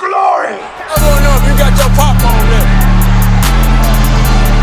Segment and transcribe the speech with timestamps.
[0.00, 0.56] glory.
[0.56, 2.72] I wanna know if you got your popcorn ready.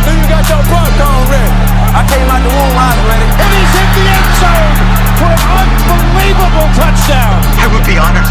[0.02, 1.54] Do you got your popcorn ready?
[1.94, 3.27] I came out the womb, I ready.
[3.37, 4.75] And he's hit the end zone
[5.21, 7.37] for an unbelievable touchdown.
[7.61, 8.25] I would be honored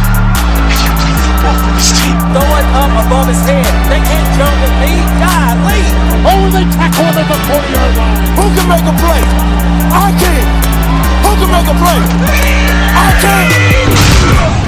[0.67, 2.19] if you played football for this team.
[2.35, 3.71] Throw it up above his head.
[3.87, 4.99] They can't jump with me.
[5.23, 5.95] God, leave.
[6.27, 8.19] Oh, they tackle him at the 40-yard line.
[8.35, 9.23] Who can make a play?
[9.95, 10.47] I can.
[11.23, 12.01] Who can make a play?
[12.99, 14.66] I can.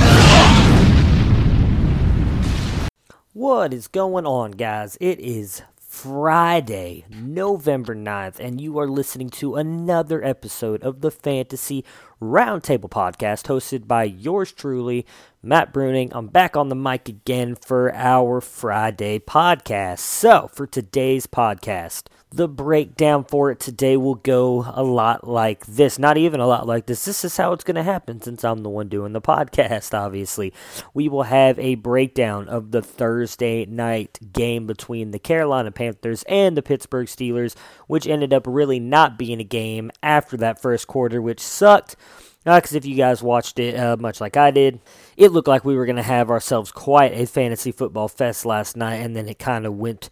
[3.39, 4.99] What is going on, guys?
[5.01, 11.85] It is Friday, November 9th, and you are listening to another episode of the Fantasy
[12.21, 15.07] Roundtable podcast hosted by yours truly,
[15.41, 16.11] Matt Bruning.
[16.11, 20.01] I'm back on the mic again for our Friday podcast.
[20.01, 25.99] So, for today's podcast, the breakdown for it today will go a lot like this.
[25.99, 27.05] Not even a lot like this.
[27.05, 30.53] This is how it's going to happen since I'm the one doing the podcast, obviously.
[30.93, 36.57] We will have a breakdown of the Thursday night game between the Carolina Panthers and
[36.57, 41.23] the Pittsburgh Steelers, which ended up really not being a game after that first quarter,
[41.23, 41.97] which sucked.
[42.45, 44.81] Because if you guys watched it, uh, much like I did,
[45.17, 48.77] it looked like we were going to have ourselves quite a fantasy football fest last
[48.77, 50.09] night, and then it kind of went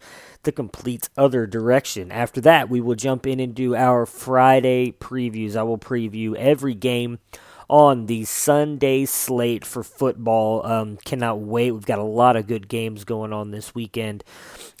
[0.47, 2.09] the complete other direction.
[2.09, 5.57] After that, we will jump in and do our Friday previews.
[5.57, 7.19] I will preview every game
[7.69, 10.65] on the Sunday slate for football.
[10.65, 11.71] Um, cannot wait.
[11.71, 14.23] We've got a lot of good games going on this weekend.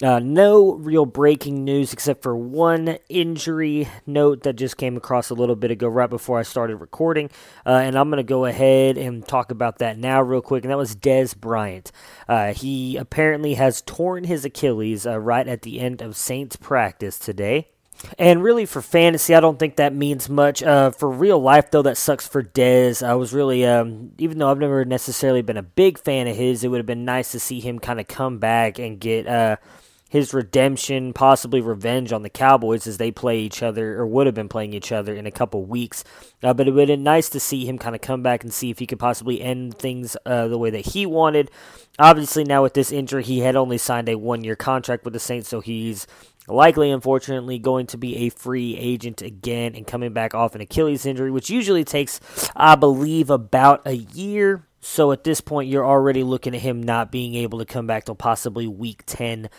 [0.01, 5.33] Uh, no real breaking news except for one injury note that just came across a
[5.33, 7.29] little bit ago right before I started recording.
[7.65, 10.63] Uh, and I'm going to go ahead and talk about that now, real quick.
[10.63, 11.91] And that was Dez Bryant.
[12.27, 17.19] Uh, he apparently has torn his Achilles uh, right at the end of Saints practice
[17.19, 17.69] today.
[18.17, 20.61] And really, for fantasy, I don't think that means much.
[20.63, 23.05] Uh, for real life, though, that sucks for Dez.
[23.05, 26.63] I was really, um, even though I've never necessarily been a big fan of his,
[26.63, 29.57] it would have been nice to see him kind of come back and get uh,
[30.09, 34.35] his redemption, possibly revenge on the Cowboys as they play each other, or would have
[34.35, 36.03] been playing each other in a couple weeks.
[36.41, 38.53] Uh, but it would have been nice to see him kind of come back and
[38.53, 41.51] see if he could possibly end things uh, the way that he wanted.
[41.99, 45.19] Obviously, now with this injury, he had only signed a one year contract with the
[45.19, 46.07] Saints, so he's
[46.47, 51.05] likely, unfortunately, going to be a free agent again and coming back off an Achilles
[51.05, 52.19] injury, which usually takes,
[52.55, 54.65] I believe, about a year.
[54.79, 58.05] So at this point, you're already looking at him not being able to come back
[58.05, 59.49] till possibly week 10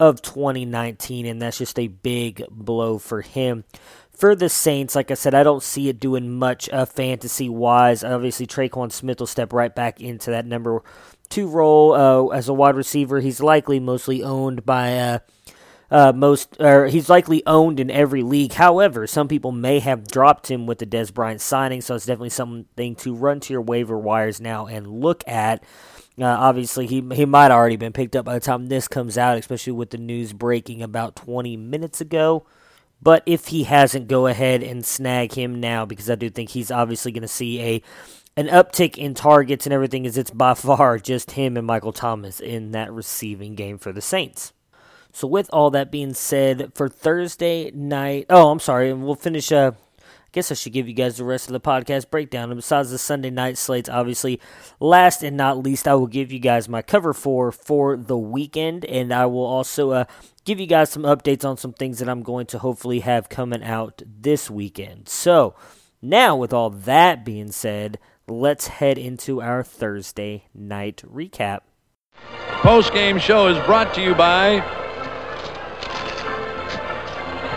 [0.00, 3.64] of 2019, and that's just a big blow for him.
[4.12, 8.02] For the Saints, like I said, I don't see it doing much uh, fantasy wise.
[8.02, 10.82] Obviously, Tre'Quan Smith will step right back into that number
[11.28, 13.20] two role uh, as a wide receiver.
[13.20, 14.98] He's likely mostly owned by.
[14.98, 15.18] Uh,
[15.90, 18.52] uh, most, or he's likely owned in every league.
[18.52, 22.30] However, some people may have dropped him with the Dez Bryant signing, so it's definitely
[22.30, 25.62] something to run to your waiver wires now and look at.
[26.20, 29.38] Uh, obviously, he he might already been picked up by the time this comes out,
[29.38, 32.44] especially with the news breaking about 20 minutes ago.
[33.00, 36.70] But if he hasn't, go ahead and snag him now because I do think he's
[36.70, 37.82] obviously going to see a
[38.36, 40.06] an uptick in targets and everything.
[40.06, 44.02] As it's by far just him and Michael Thomas in that receiving game for the
[44.02, 44.52] Saints.
[45.12, 49.50] So, with all that being said, for Thursday night, oh, I'm sorry, we'll finish.
[49.50, 49.72] Uh,
[50.28, 52.50] I guess I should give you guys the rest of the podcast breakdown.
[52.50, 54.40] And besides the Sunday night slates, obviously,
[54.78, 58.84] last and not least, I will give you guys my cover for for the weekend,
[58.84, 60.04] and I will also uh,
[60.44, 63.62] give you guys some updates on some things that I'm going to hopefully have coming
[63.62, 65.08] out this weekend.
[65.08, 65.54] So,
[66.02, 67.98] now with all that being said,
[68.28, 71.60] let's head into our Thursday night recap.
[72.60, 74.60] Post game show is brought to you by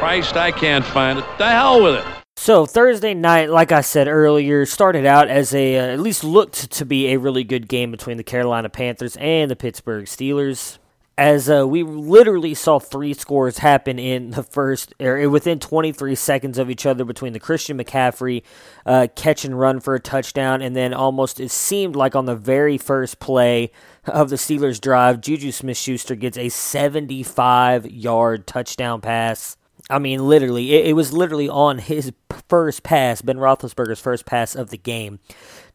[0.02, 1.26] Christ, I can't find it.
[1.38, 2.06] The hell with it.
[2.36, 6.72] So Thursday night, like I said earlier, started out as a uh, at least looked
[6.72, 10.80] to be a really good game between the Carolina Panthers and the Pittsburgh Steelers.
[11.20, 16.58] As uh, we literally saw three scores happen in the first, or within 23 seconds
[16.58, 18.42] of each other between the Christian McCaffrey
[18.88, 22.36] uh, catch and run for a touchdown, and then almost it seemed like on the
[22.36, 23.72] very first play
[24.06, 29.58] of the Steelers' drive, Juju Smith Schuster gets a 75 yard touchdown pass
[29.92, 32.14] I mean, literally, it, it, was literally on his
[32.48, 35.20] first pass, Ben Roethlisberger's first pass of the game.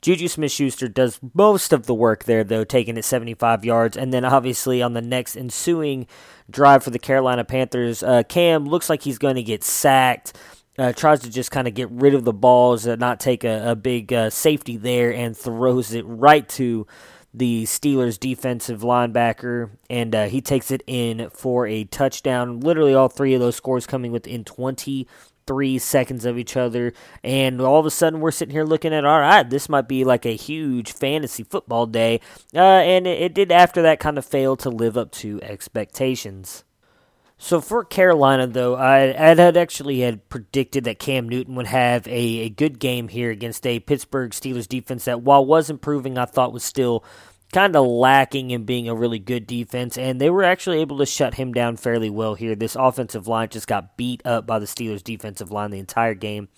[0.00, 4.24] Juju Smith-Schuster does most of the work there, though, taking it 75 yards, and then
[4.24, 6.06] obviously on the next ensuing
[6.48, 10.36] drive for the Carolina Panthers, uh, Cam looks like he's going to get sacked.
[10.78, 13.70] Uh, tries to just kind of get rid of the balls, and not take a,
[13.70, 16.86] a big uh, safety there, and throws it right to
[17.36, 22.60] the Steelers' defensive linebacker, and uh, he takes it in for a touchdown.
[22.60, 27.78] Literally, all three of those scores coming within 23 seconds of each other, and all
[27.78, 30.34] of a sudden we're sitting here looking at, all right, this might be like a
[30.34, 32.20] huge fantasy football day.
[32.54, 36.64] Uh, and it, it did after that kind of fail to live up to expectations.
[37.38, 42.06] So for Carolina, though, I, I had actually had predicted that Cam Newton would have
[42.06, 46.24] a, a good game here against a Pittsburgh Steelers defense that, while was improving, I
[46.24, 47.04] thought was still
[47.52, 51.06] kind of lacking in being a really good defense, and they were actually able to
[51.06, 52.54] shut him down fairly well here.
[52.54, 56.48] This offensive line just got beat up by the Steelers' defensive line the entire game.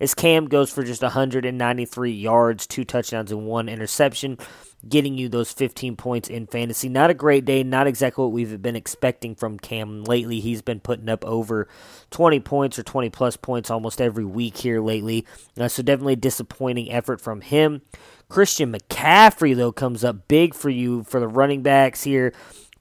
[0.00, 4.38] As Cam goes for just 193 yards, two touchdowns, and one interception,
[4.86, 6.88] getting you those 15 points in fantasy.
[6.88, 10.40] Not a great day, not exactly what we've been expecting from Cam lately.
[10.40, 11.68] He's been putting up over
[12.10, 15.26] 20 points or 20 plus points almost every week here lately.
[15.58, 17.82] Uh, so definitely disappointing effort from him.
[18.28, 22.32] Christian McCaffrey, though, comes up big for you for the running backs here.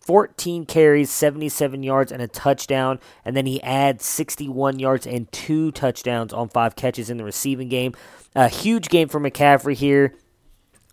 [0.02, 3.00] 14 carries, 77 yards, and a touchdown.
[3.26, 7.68] And then he adds 61 yards and two touchdowns on five catches in the receiving
[7.70, 7.94] game.
[8.36, 10.14] A huge game for McCaffrey here.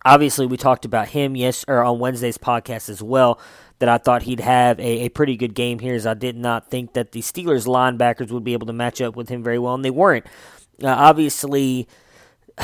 [0.05, 3.39] Obviously, we talked about him yes or on Wednesday's podcast as well.
[3.79, 6.69] That I thought he'd have a, a pretty good game here, as I did not
[6.69, 9.73] think that the Steelers linebackers would be able to match up with him very well,
[9.73, 10.25] and they weren't.
[10.81, 11.85] Uh, obviously,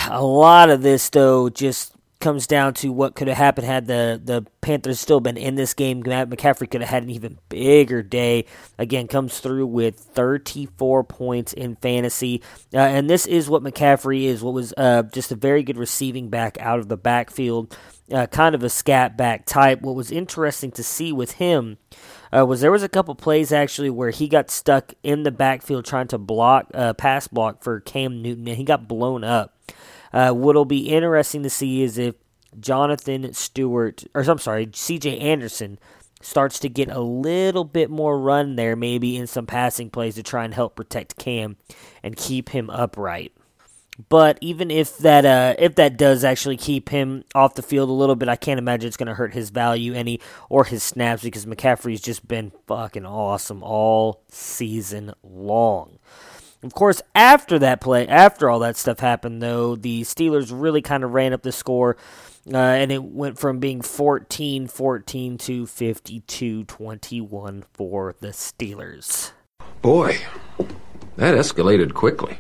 [0.10, 4.22] a lot of this though just comes down to what could have happened had the,
[4.24, 6.02] the Panthers still been in this game.
[6.06, 8.46] Matt McCaffrey could have had an even bigger day.
[8.78, 12.42] Again, comes through with 34 points in fantasy.
[12.74, 16.30] Uh, and this is what McCaffrey is, what was uh, just a very good receiving
[16.30, 17.76] back out of the backfield,
[18.12, 19.82] uh, kind of a scat back type.
[19.82, 21.78] What was interesting to see with him
[22.36, 25.86] uh, was there was a couple plays actually where he got stuck in the backfield
[25.86, 29.58] trying to block, uh, pass block for Cam Newton, and he got blown up.
[30.14, 32.16] Uh, what'll be interesting to see is if
[32.60, 35.80] Jonathan Stewart, or I'm sorry, CJ Anderson
[36.22, 40.24] starts to get a little bit more run there, maybe in some passing plays to
[40.24, 41.58] try and help protect Cam
[42.04, 43.34] and keep him upright.
[44.10, 47.94] But even if that uh, if that does actually keep him off the field a
[47.94, 50.20] little bit, I can't imagine it's going to hurt his value any
[50.50, 56.00] or his snaps because McCaffrey's just been fucking awesome all season long.
[56.64, 61.04] Of course, after that play, after all that stuff happened, though, the Steelers really kind
[61.04, 61.98] of ran up the score,
[62.54, 69.32] uh, and it went from being 14 14 to 52 21 for the Steelers.
[69.82, 70.20] Boy,
[71.16, 72.38] that escalated quickly.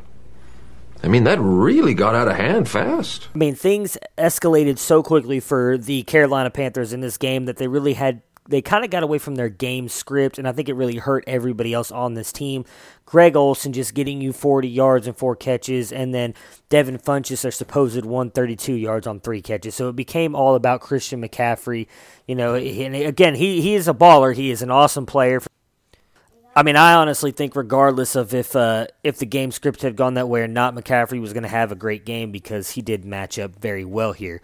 [1.03, 3.27] I mean, that really got out of hand fast.
[3.33, 7.67] I mean, things escalated so quickly for the Carolina Panthers in this game that they
[7.67, 10.73] really had they kind of got away from their game script, and I think it
[10.73, 12.65] really hurt everybody else on this team.
[13.05, 16.33] Greg Olsen just getting you 40 yards and four catches, and then
[16.69, 19.75] Devin Funchess, their supposed 132 yards on three catches.
[19.75, 21.87] So it became all about Christian McCaffrey.
[22.27, 24.35] You know, and again, he, he is a baller.
[24.35, 25.41] He is an awesome player.
[26.53, 30.15] I mean, I honestly think, regardless of if uh, if the game script had gone
[30.15, 33.05] that way or not, McCaffrey was going to have a great game because he did
[33.05, 34.41] match up very well here.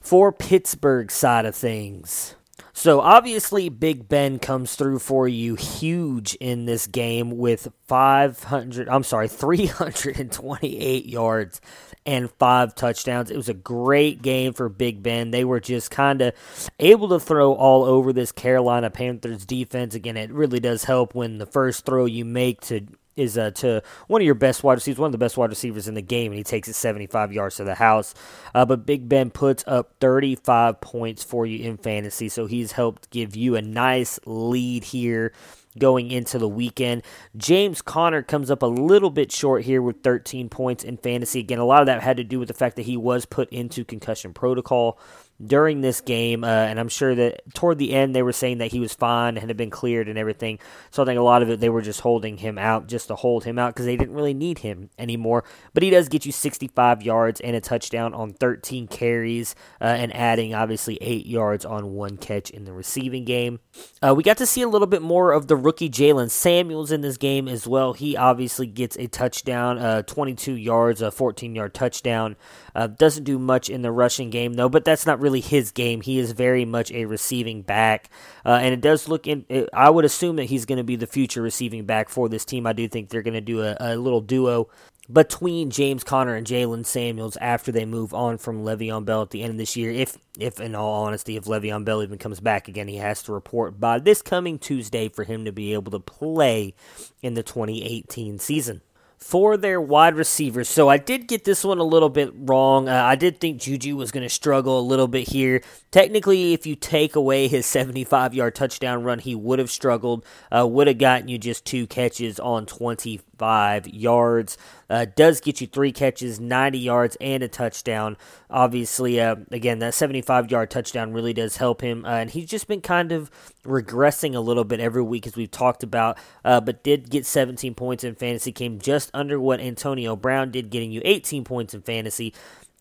[0.00, 2.34] For Pittsburgh side of things,
[2.76, 9.04] so obviously, Big Ben comes through for you huge in this game with 500, I'm
[9.04, 11.60] sorry, 328 yards
[12.04, 13.30] and five touchdowns.
[13.30, 15.30] It was a great game for Big Ben.
[15.30, 16.34] They were just kind of
[16.80, 19.94] able to throw all over this Carolina Panthers defense.
[19.94, 23.82] Again, it really does help when the first throw you make to is uh, to
[24.06, 26.32] one of your best wide receivers, one of the best wide receivers in the game,
[26.32, 28.14] and he takes it 75 yards to the house.
[28.54, 33.10] Uh, but Big Ben puts up 35 points for you in fantasy, so he's helped
[33.10, 35.32] give you a nice lead here
[35.78, 37.02] going into the weekend.
[37.36, 41.40] James Conner comes up a little bit short here with 13 points in fantasy.
[41.40, 43.48] Again, a lot of that had to do with the fact that he was put
[43.50, 44.98] into concussion protocol
[45.44, 48.72] during this game, uh, and I'm sure that toward the end they were saying that
[48.72, 50.58] he was fine and had been cleared and everything.
[50.90, 53.16] So I think a lot of it they were just holding him out just to
[53.16, 55.44] hold him out because they didn't really need him anymore.
[55.72, 60.14] But he does get you 65 yards and a touchdown on 13 carries, uh, and
[60.14, 63.58] adding obviously eight yards on one catch in the receiving game.
[64.00, 67.00] Uh, we got to see a little bit more of the rookie Jaylen Samuels in
[67.00, 67.92] this game as well.
[67.92, 72.36] He obviously gets a touchdown, uh, 22 yards, a 14 yard touchdown.
[72.74, 76.02] Uh, doesn't do much in the rushing game though, but that's not really his game.
[76.02, 78.10] He is very much a receiving back,
[78.44, 79.44] uh, and it does look in.
[79.48, 82.44] It, I would assume that he's going to be the future receiving back for this
[82.44, 82.66] team.
[82.66, 84.68] I do think they're going to do a, a little duo
[85.12, 89.42] between James Conner and Jaylen Samuels after they move on from Le'Veon Bell at the
[89.42, 89.90] end of this year.
[89.90, 93.32] If, if in all honesty, if Le'Veon Bell even comes back again, he has to
[93.32, 96.74] report by this coming Tuesday for him to be able to play
[97.22, 98.80] in the 2018 season
[99.24, 100.68] for their wide receivers.
[100.68, 102.90] So I did get this one a little bit wrong.
[102.90, 105.62] Uh, I did think Juju was going to struggle a little bit here.
[105.90, 110.66] Technically, if you take away his 75 yard touchdown run, he would have struggled, uh,
[110.66, 114.56] would have gotten you just two catches on 20 75 yards.
[114.88, 118.16] Uh, does get you three catches, 90 yards, and a touchdown.
[118.50, 122.04] Obviously, uh, again, that 75 yard touchdown really does help him.
[122.04, 123.30] Uh, and he's just been kind of
[123.64, 127.74] regressing a little bit every week, as we've talked about, uh, but did get 17
[127.74, 131.82] points in fantasy, came just under what Antonio Brown did, getting you 18 points in
[131.82, 132.32] fantasy.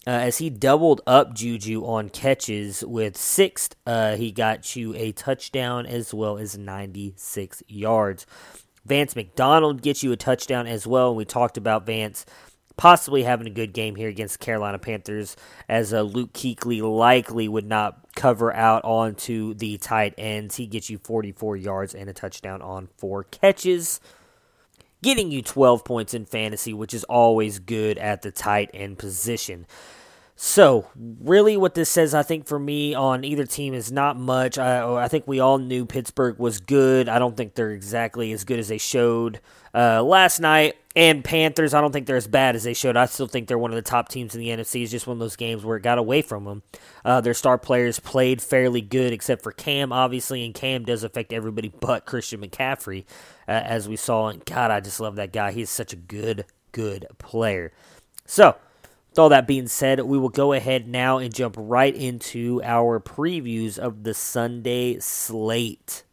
[0.05, 5.13] Uh, as he doubled up Juju on catches with six, uh, he got you a
[5.13, 8.25] touchdown as well as 96 yards.
[8.85, 11.09] Vance McDonald gets you a touchdown as well.
[11.09, 12.25] And We talked about Vance
[12.75, 15.35] possibly having a good game here against the Carolina Panthers,
[15.69, 20.55] as uh, Luke Kuechly likely would not cover out onto the tight ends.
[20.55, 23.99] He gets you 44 yards and a touchdown on four catches
[25.03, 29.67] getting you 12 points in fantasy, which is always good at the tight end position.
[30.45, 34.57] So, really, what this says, I think, for me on either team is not much.
[34.57, 37.07] I, I think we all knew Pittsburgh was good.
[37.07, 39.39] I don't think they're exactly as good as they showed
[39.73, 40.75] uh, last night.
[40.97, 42.97] And Panthers, I don't think they're as bad as they showed.
[42.97, 44.83] I still think they're one of the top teams in the NFC.
[44.83, 46.63] It's just one of those games where it got away from them.
[47.05, 51.31] Uh, their star players played fairly good, except for Cam, obviously, and Cam does affect
[51.31, 53.05] everybody but Christian McCaffrey,
[53.47, 54.27] uh, as we saw.
[54.27, 55.53] And God, I just love that guy.
[55.53, 57.71] He's such a good, good player.
[58.25, 58.57] So,
[59.13, 62.99] with all that being said, we will go ahead now and jump right into our
[62.99, 66.03] previews of the Sunday slate.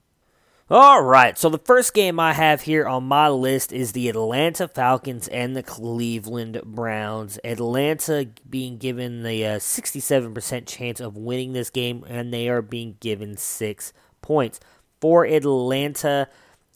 [0.69, 4.69] All right, so the first game I have here on my list is the Atlanta
[4.69, 7.39] Falcons and the Cleveland Browns.
[7.43, 12.99] Atlanta being given the uh, 67% chance of winning this game, and they are being
[13.01, 14.61] given six points.
[15.01, 16.29] For Atlanta,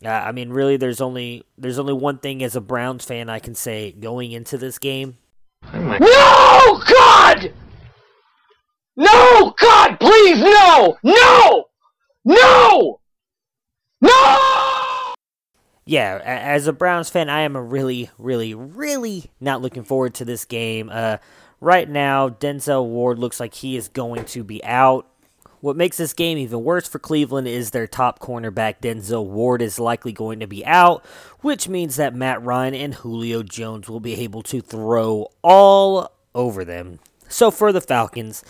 [0.02, 3.40] uh, I mean, really, there's only there's only one thing as a Browns fan I
[3.40, 5.18] can say going into this game.
[5.72, 7.52] No, God!
[8.96, 10.98] No, God, please, no!
[11.02, 11.64] No!
[12.24, 13.00] No!
[14.00, 15.14] No!
[15.86, 20.44] Yeah, as a Browns fan, I am really, really, really not looking forward to this
[20.44, 20.88] game.
[20.90, 21.18] Uh,
[21.60, 25.06] right now, Denzel Ward looks like he is going to be out.
[25.64, 29.78] What makes this game even worse for Cleveland is their top cornerback, Denzel Ward, is
[29.78, 31.02] likely going to be out,
[31.40, 36.66] which means that Matt Ryan and Julio Jones will be able to throw all over
[36.66, 36.98] them.
[37.30, 38.44] So for the Falcons,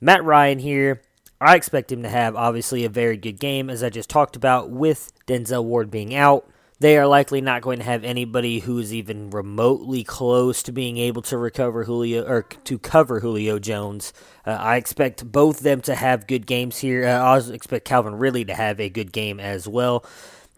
[0.00, 1.02] Matt Ryan here,
[1.38, 4.70] I expect him to have obviously a very good game, as I just talked about,
[4.70, 6.48] with Denzel Ward being out.
[6.84, 10.98] They are likely not going to have anybody who is even remotely close to being
[10.98, 14.12] able to recover Julio or to cover Julio Jones.
[14.46, 17.06] Uh, I expect both them to have good games here.
[17.06, 20.04] Uh, I also expect Calvin Ridley to have a good game as well.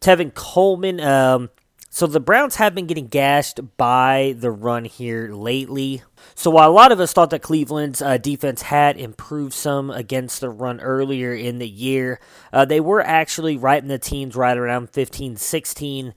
[0.00, 1.00] Tevin Coleman.
[1.00, 1.48] Um,
[1.96, 6.02] so the Browns have been getting gashed by the run here lately.
[6.34, 10.42] So while a lot of us thought that Cleveland's uh, defense had improved some against
[10.42, 12.20] the run earlier in the year,
[12.52, 16.12] uh, they were actually right in the teens, right around 15 16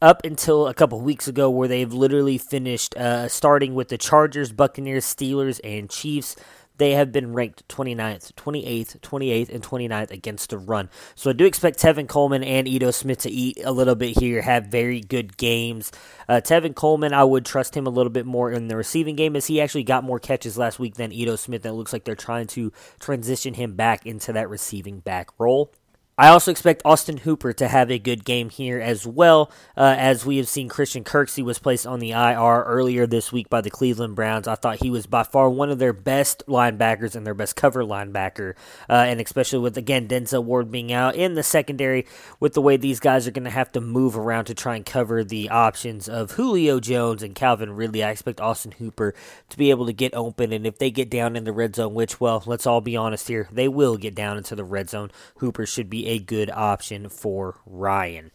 [0.00, 4.50] up until a couple weeks ago, where they've literally finished uh, starting with the Chargers,
[4.50, 6.36] Buccaneers, Steelers, and Chiefs
[6.78, 10.88] they have been ranked 29th, 28th, 28th, and 29th against the run.
[11.14, 14.42] So I do expect Tevin Coleman and Ito Smith to eat a little bit here,
[14.42, 15.92] have very good games.
[16.28, 19.36] Uh, Tevin Coleman, I would trust him a little bit more in the receiving game
[19.36, 21.64] as he actually got more catches last week than Ito Smith.
[21.64, 25.72] And it looks like they're trying to transition him back into that receiving back role.
[26.18, 30.26] I also expect Austin Hooper to have a good game here as well, uh, as
[30.26, 33.70] we have seen Christian Kirksey was placed on the IR earlier this week by the
[33.70, 34.48] Cleveland Browns.
[34.48, 37.84] I thought he was by far one of their best linebackers and their best cover
[37.84, 38.54] linebacker,
[38.90, 42.04] uh, and especially with again Denzel Ward being out in the secondary,
[42.40, 44.84] with the way these guys are going to have to move around to try and
[44.84, 48.02] cover the options of Julio Jones and Calvin Ridley.
[48.02, 49.14] I expect Austin Hooper
[49.50, 51.94] to be able to get open, and if they get down in the red zone,
[51.94, 55.12] which well, let's all be honest here, they will get down into the red zone.
[55.36, 58.30] Hooper should be a good option for Ryan.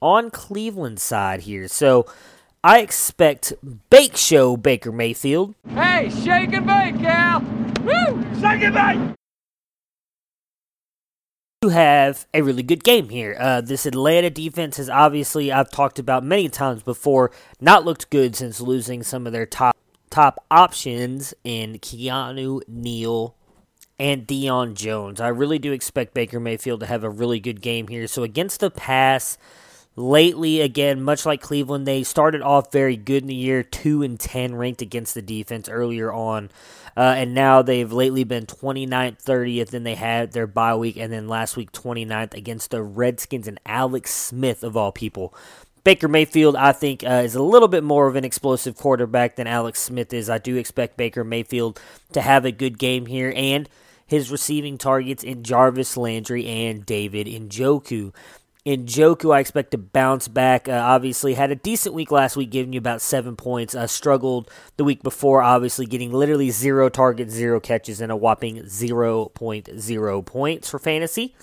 [0.00, 2.06] On Cleveland's side here, so
[2.62, 3.52] I expect
[3.90, 5.54] Bake Show Baker Mayfield.
[5.70, 7.40] Hey, shake and bake, Cal!
[7.40, 8.22] Woo!
[8.40, 9.16] Shake and bake!
[11.62, 13.36] To have a really good game here.
[13.40, 18.36] Uh, this Atlanta defense has obviously, I've talked about many times before, not looked good
[18.36, 19.76] since losing some of their top
[20.10, 23.34] top options in Keanu Neal
[23.98, 25.20] and Deion Jones.
[25.20, 28.06] I really do expect Baker Mayfield to have a really good game here.
[28.06, 29.38] So against the pass,
[29.96, 34.18] lately again, much like Cleveland, they started off very good in the year, two and
[34.18, 36.50] ten ranked against the defense earlier on.
[36.96, 41.12] Uh, and now they've lately been 29th, 30th, then they had their bye week, and
[41.12, 45.32] then last week 29th against the Redskins and Alex Smith, of all people.
[45.84, 49.46] Baker Mayfield, I think, uh, is a little bit more of an explosive quarterback than
[49.46, 50.28] Alex Smith is.
[50.28, 51.80] I do expect Baker Mayfield
[52.12, 53.68] to have a good game here, and
[54.08, 58.12] his receiving targets in Jarvis Landry and David Njoku.
[58.66, 60.68] Njoku, I expect to bounce back.
[60.68, 63.74] Uh, obviously, had a decent week last week, giving you about seven points.
[63.74, 68.56] Uh, struggled the week before, obviously, getting literally zero targets, zero catches, and a whopping
[68.64, 71.34] 0.0 points for fantasy.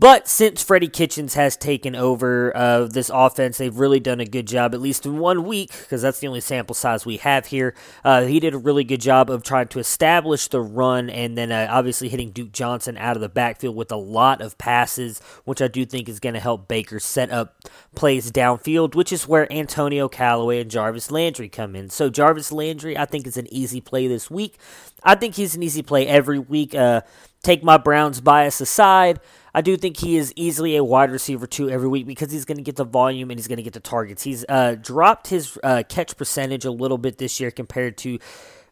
[0.00, 4.46] But since Freddie Kitchens has taken over uh, this offense, they've really done a good
[4.46, 7.74] job, at least in one week, because that's the only sample size we have here.
[8.04, 11.50] Uh, he did a really good job of trying to establish the run and then
[11.50, 15.60] uh, obviously hitting Duke Johnson out of the backfield with a lot of passes, which
[15.60, 17.56] I do think is going to help Baker set up
[17.96, 21.90] plays downfield, which is where Antonio Callaway and Jarvis Landry come in.
[21.90, 24.58] So Jarvis Landry, I think, is an easy play this week.
[25.02, 26.72] I think he's an easy play every week.
[26.72, 27.02] Uh,
[27.42, 29.18] take my Browns bias aside.
[29.54, 32.58] I do think he is easily a wide receiver two every week because he's going
[32.58, 34.22] to get the volume and he's going to get the targets.
[34.22, 38.18] He's uh, dropped his uh, catch percentage a little bit this year compared to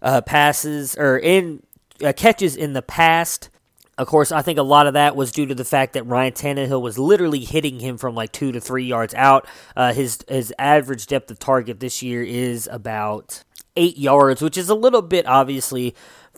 [0.02, 1.62] uh, passes or in
[2.04, 3.50] uh, catches in the past.
[3.98, 6.34] Of course, I think a lot of that was due to the fact that Ryan
[6.34, 9.46] Tannehill was literally hitting him from like two to three yards out.
[9.74, 13.42] Uh, his his average depth of target this year is about
[13.74, 15.94] eight yards, which is a little bit obviously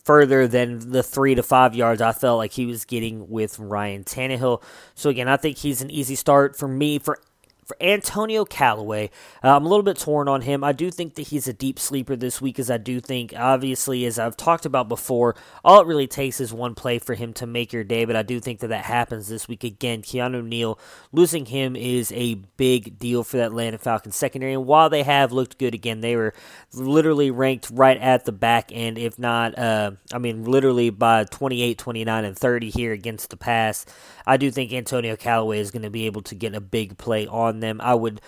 [0.09, 4.05] further than the three to five yards I felt like he was getting with Ryan
[4.05, 4.63] Tannehill.
[4.95, 7.21] So again, I think he's an easy start for me for
[7.69, 9.11] for Antonio Callaway,
[9.45, 10.65] uh, I'm a little bit torn on him.
[10.65, 14.07] I do think that he's a deep sleeper this week, as I do think, obviously,
[14.07, 17.47] as I've talked about before, all it really takes is one play for him to
[17.47, 18.07] make your day.
[18.07, 20.01] But I do think that that happens this week again.
[20.01, 20.79] Keanu Neal
[21.13, 24.55] losing him is a big deal for that Atlanta Falcons secondary.
[24.55, 26.33] And while they have looked good again, they were
[26.73, 31.77] literally ranked right at the back end, if not, uh, I mean, literally by 28,
[31.77, 33.85] 29, and 30 here against the pass.
[34.29, 37.27] I do think Antonio Callaway is going to be able to get a big play
[37.27, 37.81] on them.
[37.81, 38.21] I would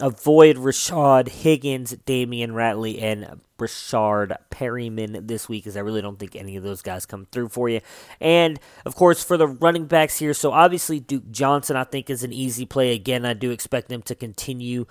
[0.00, 6.36] avoid Rashad Higgins, Damion Ratley, and Breshad Perriman this week, because I really don't think
[6.36, 7.80] any of those guys come through for you.
[8.20, 12.22] And of course, for the running backs here, so obviously Duke Johnson, I think, is
[12.22, 12.92] an easy play.
[12.92, 14.84] Again, I do expect them to continue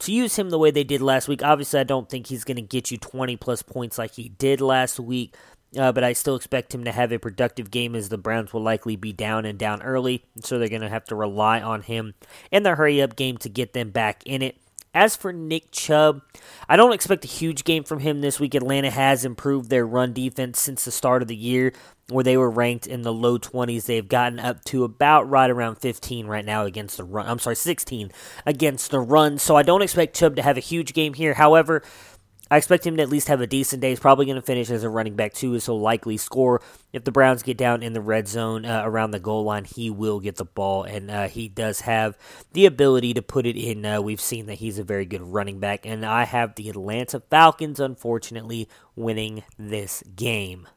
[0.00, 1.44] to use him the way they did last week.
[1.44, 4.60] Obviously, I don't think he's going to get you 20 plus points like he did
[4.60, 5.36] last week.
[5.76, 8.62] Uh, but I still expect him to have a productive game as the Browns will
[8.62, 10.24] likely be down and down early.
[10.40, 12.14] So they're going to have to rely on him
[12.50, 14.56] in the hurry up game to get them back in it.
[14.94, 16.20] As for Nick Chubb,
[16.68, 18.54] I don't expect a huge game from him this week.
[18.54, 21.72] Atlanta has improved their run defense since the start of the year,
[22.10, 23.86] where they were ranked in the low 20s.
[23.86, 27.26] They've gotten up to about right around 15 right now against the run.
[27.26, 28.12] I'm sorry, 16
[28.44, 29.38] against the run.
[29.38, 31.32] So I don't expect Chubb to have a huge game here.
[31.32, 31.82] However,
[32.52, 33.88] I expect him to at least have a decent day.
[33.88, 36.60] He's probably going to finish as a running back too, so likely score.
[36.92, 39.88] If the Browns get down in the red zone uh, around the goal line, he
[39.88, 42.14] will get the ball, and uh, he does have
[42.52, 43.86] the ability to put it in.
[43.86, 47.20] Uh, we've seen that he's a very good running back, and I have the Atlanta
[47.20, 50.68] Falcons, unfortunately, winning this game.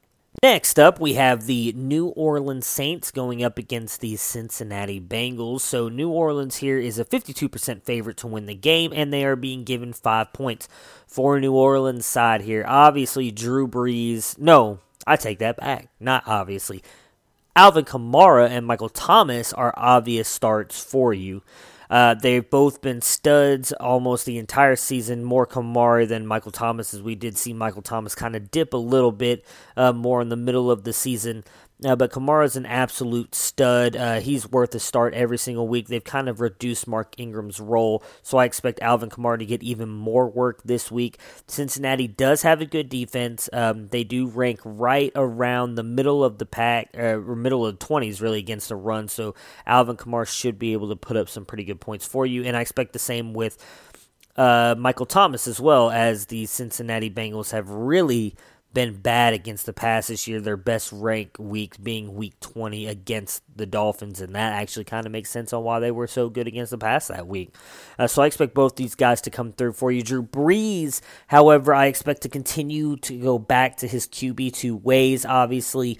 [0.44, 5.62] Next up, we have the New Orleans Saints going up against the Cincinnati Bengals.
[5.62, 9.36] So, New Orleans here is a 52% favorite to win the game, and they are
[9.36, 10.68] being given five points
[11.08, 12.64] for New Orleans side here.
[12.68, 14.38] Obviously, Drew Brees.
[14.38, 15.90] No, I take that back.
[16.00, 16.84] Not obviously.
[17.56, 21.42] Alvin Kamara and Michael Thomas are obvious starts for you.
[21.90, 25.24] Uh, they've both been studs almost the entire season.
[25.24, 28.78] More Kamara than Michael Thomas, as we did see Michael Thomas kind of dip a
[28.78, 29.46] little bit
[29.78, 31.44] uh, more in the middle of the season.
[31.84, 33.98] Uh, but Kamara's an absolute stud.
[33.98, 35.88] Uh, he's worth a start every single week.
[35.88, 39.90] They've kind of reduced Mark Ingram's role, so I expect Alvin Kamara to get even
[39.90, 41.20] more work this week.
[41.48, 43.50] Cincinnati does have a good defense.
[43.52, 47.78] Um, they do rank right around the middle of the pack, uh, or middle of
[47.78, 49.10] the 20s, really, against the run.
[49.10, 49.36] So
[49.68, 52.44] Alvin Kamara should be able to put up some pretty good points for you.
[52.46, 53.58] And I expect the same with
[54.38, 58.36] uh, Michael Thomas as well, as the Cincinnati Bengals have really
[58.76, 60.40] been bad against the pass this year.
[60.40, 65.12] Their best rank week being week 20 against the Dolphins, and that actually kind of
[65.12, 67.56] makes sense on why they were so good against the pass that week.
[67.98, 70.04] Uh, so I expect both these guys to come through for you.
[70.04, 75.98] Drew Brees, however, I expect to continue to go back to his QB2 ways, obviously.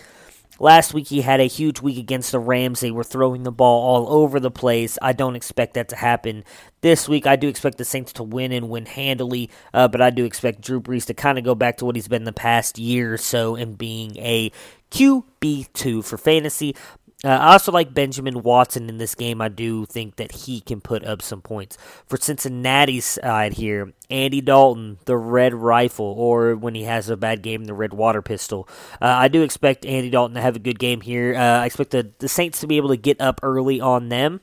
[0.60, 2.80] Last week he had a huge week against the Rams.
[2.80, 4.98] They were throwing the ball all over the place.
[5.02, 6.44] I don't expect that to happen
[6.82, 7.28] this week.
[7.28, 10.62] I do expect the Saints to win and win handily, uh, but I do expect
[10.62, 13.18] Drew Brees to kind of go back to what he's been the past year or
[13.18, 14.52] so and being a
[14.92, 16.76] QB2 for fantasy.
[17.24, 19.42] Uh, I also like Benjamin Watson in this game.
[19.42, 21.78] I do think that he can put up some points.
[22.06, 27.42] For Cincinnati's side here, Andy Dalton, the red rifle, or when he has a bad
[27.42, 28.68] game, the red water pistol.
[29.02, 31.34] Uh, I do expect Andy Dalton to have a good game here.
[31.36, 34.42] Uh, I expect the, the Saints to be able to get up early on them.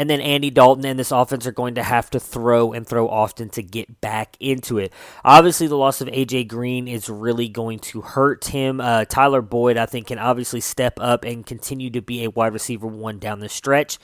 [0.00, 3.06] And then Andy Dalton and this offense are going to have to throw and throw
[3.06, 4.94] often to get back into it.
[5.26, 8.80] Obviously, the loss of AJ Green is really going to hurt him.
[8.80, 12.54] Uh, Tyler Boyd, I think, can obviously step up and continue to be a wide
[12.54, 13.98] receiver one down the stretch.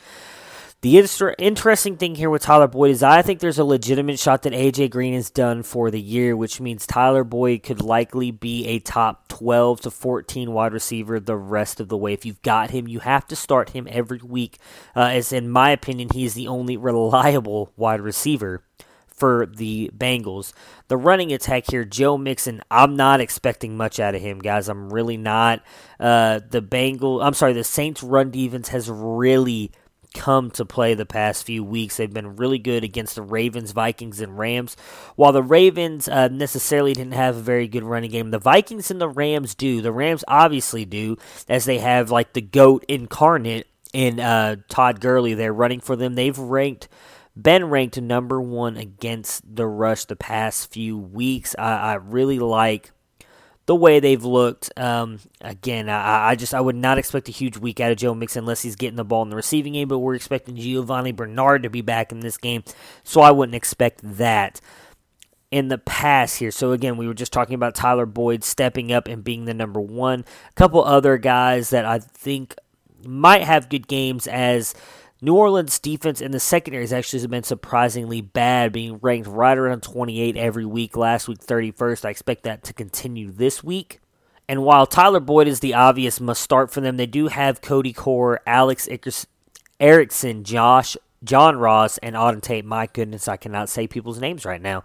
[0.82, 4.42] The inter- interesting thing here with Tyler Boyd is I think there's a legitimate shot
[4.42, 8.66] that AJ Green is done for the year, which means Tyler Boyd could likely be
[8.66, 12.12] a top 12 to 14 wide receiver the rest of the way.
[12.12, 14.58] If you've got him, you have to start him every week,
[14.94, 18.62] uh, as in my opinion, he's the only reliable wide receiver
[19.06, 20.52] for the Bengals.
[20.88, 24.68] The running attack here, Joe Mixon, I'm not expecting much out of him, guys.
[24.68, 25.62] I'm really not.
[25.98, 29.72] Uh, the Bengal, I'm sorry, the Saints' run defense has really
[30.16, 31.96] come to play the past few weeks.
[31.96, 34.76] They've been really good against the Ravens, Vikings, and Rams.
[35.14, 39.00] While the Ravens uh, necessarily didn't have a very good running game, the Vikings and
[39.00, 39.80] the Rams do.
[39.80, 41.16] The Rams obviously do,
[41.48, 45.34] as they have like the GOAT incarnate in uh, Todd Gurley.
[45.34, 46.14] They're running for them.
[46.14, 46.88] They've ranked
[47.40, 51.54] been ranked number one against the rush the past few weeks.
[51.58, 52.92] I, I really like
[53.66, 54.70] the way they've looked.
[54.76, 58.14] Um, again, I, I, just I would not expect a huge week out of Joe
[58.14, 59.88] Mixon unless he's getting the ball in the receiving game.
[59.88, 62.64] But we're expecting Giovani Bernard to be back in this game,
[63.04, 64.60] so I wouldn't expect that
[65.50, 66.50] in the past here.
[66.50, 69.80] So again, we were just talking about Tyler Boyd stepping up and being the number
[69.80, 70.24] one.
[70.50, 72.54] A couple other guys that I think
[73.04, 74.74] might have good games as
[75.22, 79.82] New Orleans defense in the secondary has actually been surprisingly bad, being ranked right around
[79.82, 80.96] 28 every week.
[80.96, 82.04] Last week, 31st.
[82.04, 84.00] I expect that to continue this week.
[84.48, 87.92] And while Tyler Boyd is the obvious must start for them, they do have Cody
[87.92, 88.88] Core, Alex
[89.80, 92.64] Erickson, Josh, John Ross, and Auden Tate.
[92.64, 94.84] My goodness, I cannot say people's names right now.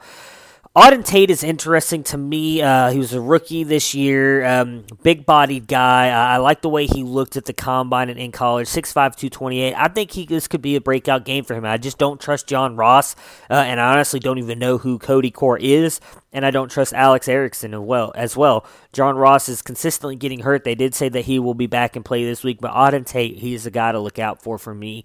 [0.73, 2.61] Auden Tate is interesting to me.
[2.61, 6.07] Uh, he was a rookie this year, um, big bodied guy.
[6.07, 8.69] I, I, like the way he looked at the combine and in college.
[8.69, 9.75] 6'5, 228.
[9.75, 11.65] I think he, this could be a breakout game for him.
[11.65, 13.17] I just don't trust John Ross,
[13.49, 15.99] uh, and I honestly don't even know who Cody Core is,
[16.31, 18.13] and I don't trust Alex Erickson as well.
[18.15, 18.65] As well.
[18.93, 20.63] John Ross is consistently getting hurt.
[20.63, 23.39] They did say that he will be back and play this week, but Auden Tate,
[23.39, 25.03] he's a guy to look out for for me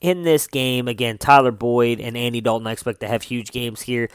[0.00, 0.88] in this game.
[0.88, 4.08] Again, Tyler Boyd and Andy Dalton, I expect to have huge games here.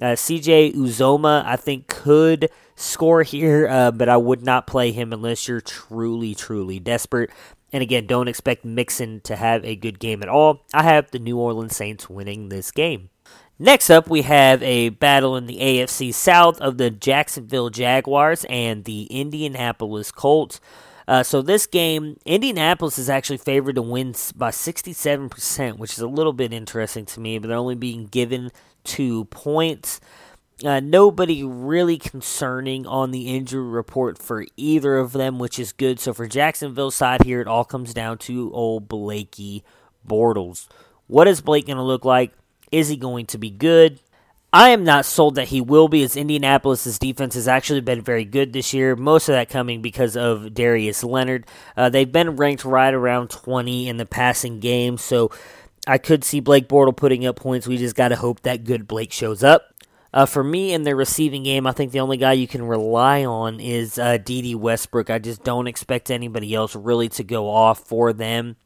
[0.00, 5.12] Uh, CJ Uzomah, I think, could score here, uh, but I would not play him
[5.12, 7.30] unless you're truly, truly desperate.
[7.72, 10.64] And again, don't expect Mixon to have a good game at all.
[10.72, 13.10] I have the New Orleans Saints winning this game.
[13.58, 18.84] Next up, we have a battle in the AFC South of the Jacksonville Jaguars and
[18.84, 20.60] the Indianapolis Colts.
[21.06, 26.08] Uh, so this game, Indianapolis is actually favored to win by 67%, which is a
[26.08, 28.50] little bit interesting to me, but they're only being given
[28.84, 30.00] two points.
[30.64, 35.98] Uh, nobody really concerning on the injury report for either of them, which is good.
[35.98, 39.64] So for Jacksonville side here, it all comes down to old Blakey
[40.06, 40.68] Bortles.
[41.06, 42.32] What is Blake going to look like?
[42.70, 44.00] Is he going to be good?
[44.54, 48.24] I am not sold that he will be, as Indianapolis' defense has actually been very
[48.24, 48.94] good this year.
[48.94, 51.44] Most of that coming because of Darius Leonard.
[51.76, 55.32] Uh, they've been ranked right around 20 in the passing game, so
[55.86, 57.66] I could see Blake Bortle putting up points.
[57.66, 59.74] We just got to hope that good Blake shows up.
[60.12, 63.24] Uh, for me in their receiving game, I think the only guy you can rely
[63.24, 65.10] on is uh, Dede Westbrook.
[65.10, 68.56] I just don't expect anybody else really to go off for them.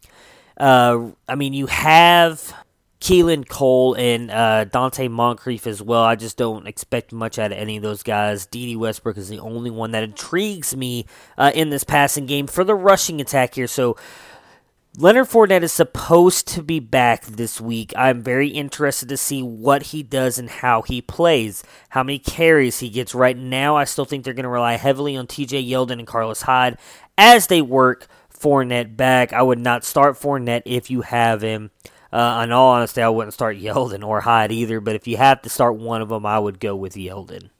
[0.59, 2.52] Uh, I mean, you have
[3.00, 6.02] Keelan Cole and uh, Donte Moncrief as well.
[6.02, 8.44] I just don't expect much out of any of those guys.
[8.44, 11.07] Dede Westbrook is the only one that intrigues me
[11.38, 13.68] uh, in this passing game for the rushing attack here.
[13.68, 13.96] So
[14.96, 17.92] Leonard Fournette is supposed to be back this week.
[17.96, 22.81] I'm very interested to see what he does and how he plays, how many carries
[22.81, 23.14] he gets.
[23.14, 26.42] Right now, I still think they're going to rely heavily on TJ Yeldon and Carlos
[26.42, 26.79] Hyde
[27.16, 29.33] as they work Fournette back.
[29.33, 31.70] I would not start Fournette if you have him.
[32.12, 35.42] Uh, in all honesty, I wouldn't start Yeldon or Hyde either, but if you have
[35.42, 37.51] to start one of them, I would go with Yeldon.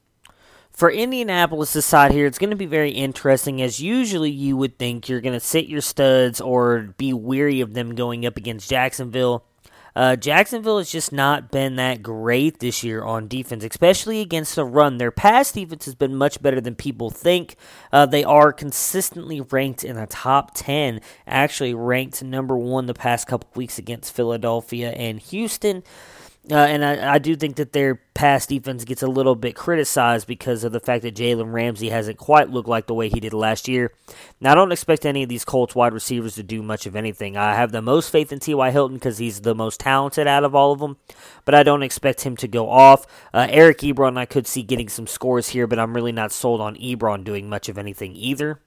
[0.79, 5.09] For Indianapolis' side here, it's going to be very interesting, as usually you would think
[5.09, 9.45] you're going to sit your studs or be weary of them going up against Jacksonville.
[9.97, 14.65] Uh, Jacksonville has just not been that great this year on defense, especially against the
[14.65, 14.99] run.
[14.99, 17.57] Their pass defense has been much better than people think.
[17.93, 23.27] Uh, they are consistently ranked in the top 10, actually ranked number one the past
[23.27, 25.83] couple weeks against Philadelphia and Houston.
[26.51, 30.27] Uh, and I, I, do think that their pass defense gets a little bit criticized
[30.27, 33.35] because of the fact that Jalen Ramsey hasn't quite looked like the way he did
[33.35, 33.93] last year.
[34.41, 37.37] Now, I don't expect any of these Colts wide receivers to do much of anything.
[37.37, 38.71] I have the most faith in T.Y.
[38.71, 40.97] Hilton because he's the most talented out of all of them,
[41.45, 43.07] but I don't expect him to go off.
[43.35, 46.63] Uh, Eric Ebron, I could see getting some scores here, but I'm really not sold
[46.63, 48.59] on Ebron doing much of anything either.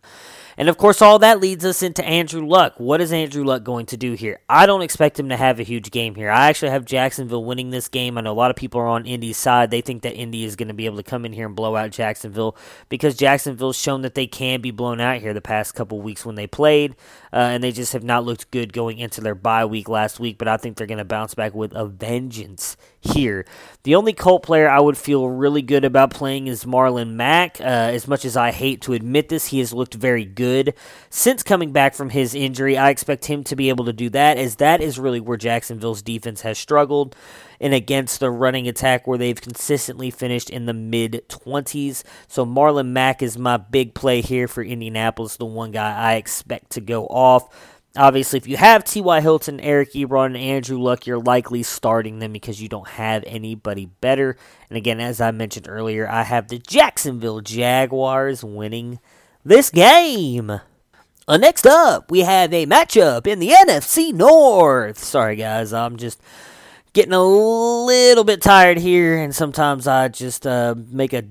[0.61, 2.75] And of course, all that leads us into Andrew Luck.
[2.77, 4.41] What is Andrew Luck going to do here?
[4.47, 6.29] I don't expect him to have a huge game here.
[6.29, 8.15] I actually have Jacksonville winning this game.
[8.15, 9.71] I know a lot of people are on Indy's side.
[9.71, 11.75] They think that Indy is going to be able to come in here and blow
[11.75, 12.55] out Jacksonville
[12.89, 16.35] because Jacksonville's shown that they can be blown out here the past couple weeks when
[16.35, 16.95] they played,
[17.33, 20.37] uh, and they just have not looked good going into their bye week last week.
[20.37, 23.45] But I think they're going to bounce back with a vengeance here.
[23.83, 27.59] The only Colt player I would feel really good about playing is Marlon Mack.
[27.59, 30.75] Uh, as much as I hate to admit this, he has looked very good
[31.09, 32.77] since coming back from his injury.
[32.77, 36.03] I expect him to be able to do that, as that is really where Jacksonville's
[36.03, 37.15] defense has struggled
[37.59, 42.03] and against the running attack where they've consistently finished in the mid 20s.
[42.27, 46.71] So Marlon Mack is my big play here for Indianapolis, the one guy I expect
[46.71, 47.79] to go off.
[47.97, 49.19] Obviously, if you have T.Y.
[49.19, 53.85] Hilton, Eric Ebron, and Andrew Luck, you're likely starting them because you don't have anybody
[53.85, 54.37] better.
[54.69, 58.99] And again, as I mentioned earlier, I have the Jacksonville Jaguars winning
[59.43, 60.61] this game.
[61.27, 64.97] Uh, next up, we have a matchup in the NFC North.
[64.97, 66.21] Sorry, guys, I'm just
[66.93, 71.23] getting a little bit tired here, and sometimes I just uh, make a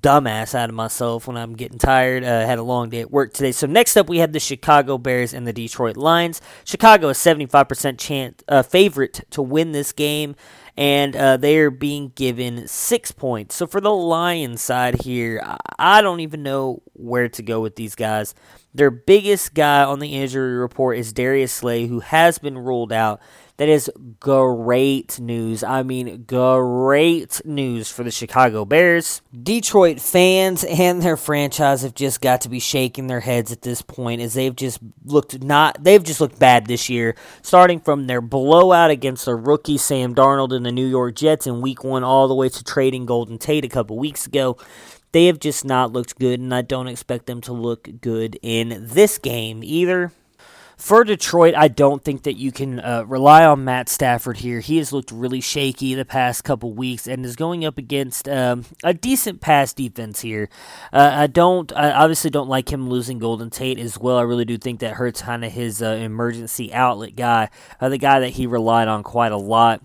[0.00, 2.24] dumbass out of myself when I'm getting tired.
[2.24, 3.52] Uh, had a long day at work today.
[3.52, 6.40] So next up, we have the Chicago Bears and the Detroit Lions.
[6.64, 10.36] Chicago is 75% chance uh, favorite to win this game,
[10.76, 13.54] and uh, they are being given six points.
[13.54, 15.42] So for the Lions side here,
[15.78, 18.34] I don't even know where to go with these guys.
[18.74, 23.20] Their biggest guy on the injury report is Darius Slay, who has been ruled out.
[23.58, 23.90] That is
[24.20, 25.64] great news.
[25.64, 29.22] I mean, great news for the Chicago Bears.
[29.32, 33.80] Detroit fans and their franchise have just got to be shaking their heads at this
[33.80, 38.20] point as they've just looked not they've just looked bad this year, starting from their
[38.20, 42.28] blowout against the rookie Sam Darnold and the New York Jets in week 1 all
[42.28, 44.58] the way to trading Golden Tate a couple weeks ago
[45.12, 48.86] they have just not looked good, and I don't expect them to look good in
[48.86, 50.12] this game either.
[50.76, 54.60] For Detroit, I don't think that you can uh, rely on Matt Stafford here.
[54.60, 58.66] He has looked really shaky the past couple weeks and is going up against um,
[58.84, 60.50] a decent pass defense here.
[60.92, 64.18] Uh, I don't, I obviously don't like him losing Golden Tate as well.
[64.18, 67.48] I really do think that hurts kind of his uh, emergency outlet guy,
[67.80, 69.82] uh, the guy that he relied on quite a lot.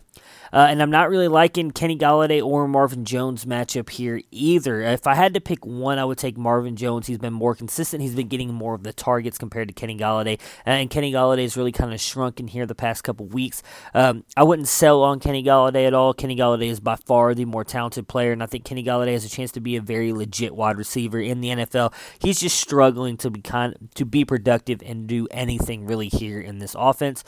[0.54, 4.82] Uh, and I'm not really liking Kenny Golladay or Marvin Jones matchup here either.
[4.82, 7.08] If I had to pick one, I would take Marvin Jones.
[7.08, 8.02] He's been more consistent.
[8.02, 10.40] He's been getting more of the targets compared to Kenny Golladay.
[10.66, 13.64] Uh, and Kenny Golladay has really kind of shrunk in here the past couple weeks.
[13.94, 16.14] Um, I wouldn't sell on Kenny Golladay at all.
[16.14, 19.26] Kenny Golladay is by far the more talented player, and I think Kenny Golladay has
[19.26, 21.94] a chance to be a very legit wide receiver in the NFL.
[22.20, 26.60] He's just struggling to be kind to be productive and do anything really here in
[26.60, 27.24] this offense.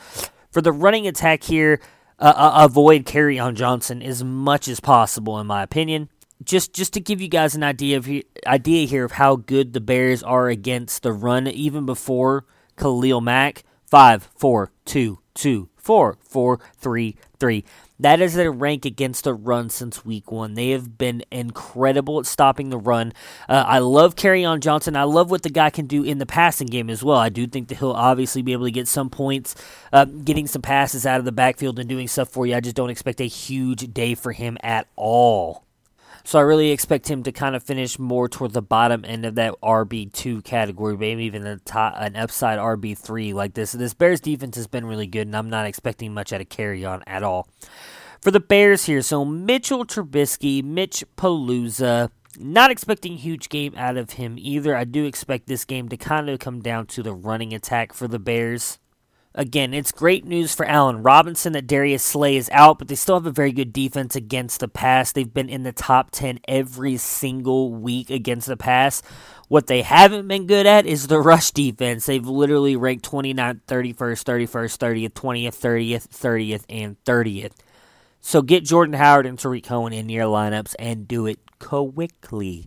[0.50, 1.80] For the running attack here,
[2.18, 6.08] uh, uh, avoid Kerryon Johnson as much as possible, in my opinion.
[6.42, 8.08] Just just to give you guys an idea of
[8.46, 12.44] idea here of how good the Bears are against the run, even before
[12.76, 13.62] Khalil Mack.
[13.86, 17.62] Five, four, two, two, four, four, three, three.
[18.00, 20.54] That is their rank against the run since week one.
[20.54, 23.12] They have been incredible at stopping the run.
[23.48, 24.96] Uh, I love Kerryon Johnson.
[24.96, 27.18] I love what the guy can do in the passing game as well.
[27.18, 29.54] I do think that he'll obviously be able to get some points,
[29.92, 32.56] uh, getting some passes out of the backfield and doing stuff for you.
[32.56, 35.63] I just don't expect a huge day for him at all.
[36.26, 39.34] So I really expect him to kind of finish more toward the bottom end of
[39.34, 43.72] that RB two category, maybe even top, an upside RB three like this.
[43.72, 47.02] This Bears defense has been really good, and I'm not expecting much out of Kerryon
[47.06, 47.46] at all.
[48.22, 52.10] For the Bears here, so Mitchell Trubisky, Mitch Palooza.
[52.38, 54.74] Not expecting huge game out of him either.
[54.74, 58.08] I do expect this game to kind of come down to the running attack for
[58.08, 58.78] the Bears.
[59.36, 63.16] Again, it's great news for Allen Robinson that Darius Slay is out, but they still
[63.16, 65.10] have a very good defense against the pass.
[65.10, 69.02] They've been in the top 10 every single week against the pass.
[69.48, 72.06] What they haven't been good at is the rush defense.
[72.06, 77.54] They've literally ranked 29th, 31st, 31st, 30th, 20th, 30th, 30th, and 30th.
[78.20, 82.66] So get Jordan Howard and Tarik Cohen in your lineups and do it quickly.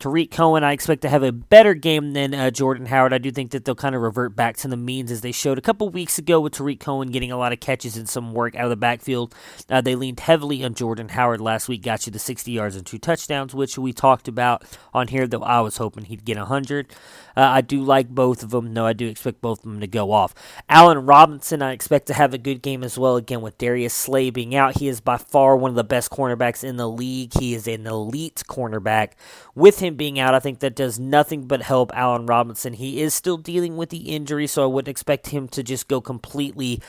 [0.00, 3.12] Tarik Cohen, I expect to have a better game than uh, Jordan Howard.
[3.12, 5.58] I do think that they'll kind of revert back to the means as they showed
[5.58, 8.56] a couple weeks ago with Tarik Cohen getting a lot of catches and some work
[8.56, 9.34] out of the backfield.
[9.68, 12.86] Uh, they leaned heavily on Jordan Howard last week, got you the 60 yards and
[12.86, 16.94] two touchdowns, which we talked about on here, though I was hoping he'd get 100.
[17.36, 18.72] Uh, I do like both of them.
[18.72, 20.34] No, I do expect both of them to go off.
[20.68, 23.16] Allen Robinson, I expect to have a good game as well.
[23.16, 26.64] Again, with Darius Slay being out, he is by far one of the best cornerbacks
[26.64, 27.32] in the league.
[27.38, 29.12] He is an elite cornerback.
[29.54, 32.74] With him being out, I think that does nothing but help Allen Robinson.
[32.74, 36.00] He is still dealing with the injury, so I wouldn't expect him to just go
[36.00, 36.80] completely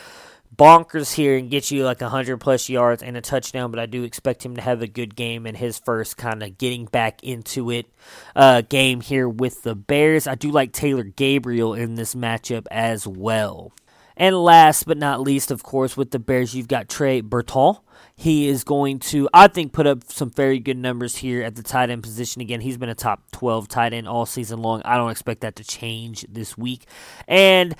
[0.62, 4.04] bonkers here and get you like 100 plus yards and a touchdown, but I do
[4.04, 7.72] expect him to have a good game in his first kind of getting back into
[7.72, 7.88] it
[8.36, 10.28] uh, game here with the Bears.
[10.28, 13.74] I do like Taylor Gabriel in this matchup as well.
[14.16, 17.78] And last but not least, of course, with the Bears, you've got Trey Burton.
[18.16, 21.64] He is going to, I think, put up some very good numbers here at the
[21.64, 22.40] tight end position.
[22.40, 24.84] Again, he's been a top 12 tight end all season long.
[24.86, 26.86] I don't expect that to change this week.
[27.28, 27.76] And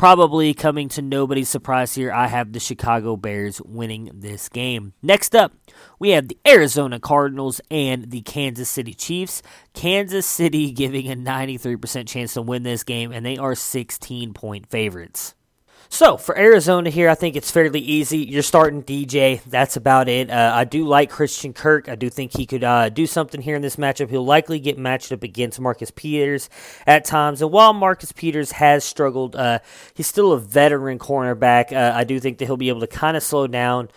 [0.00, 4.94] probably coming to nobody's surprise here, I have the Chicago Bears winning this game.
[5.02, 5.52] Next up,
[5.98, 9.42] we have the Arizona Cardinals and the Kansas City Chiefs.
[9.74, 14.70] Kansas City giving a 93% chance to win this game, and they are 16 point
[14.70, 15.34] favorites.
[15.92, 18.18] So for Arizona here, I think it's fairly easy.
[18.18, 19.42] You're starting DJ.
[19.42, 20.30] That's about it.
[20.30, 21.88] Uh, I do like Christian Kirk.
[21.88, 24.08] I do think he could uh, do something here in this matchup.
[24.08, 26.48] He'll likely get matched up against Marcus Peters
[26.86, 27.42] at times.
[27.42, 29.58] And while Marcus Peters has struggled, uh,
[29.92, 31.72] he's still a veteran cornerback.
[31.72, 33.88] Uh, I do think that he'll be able to kind of slow down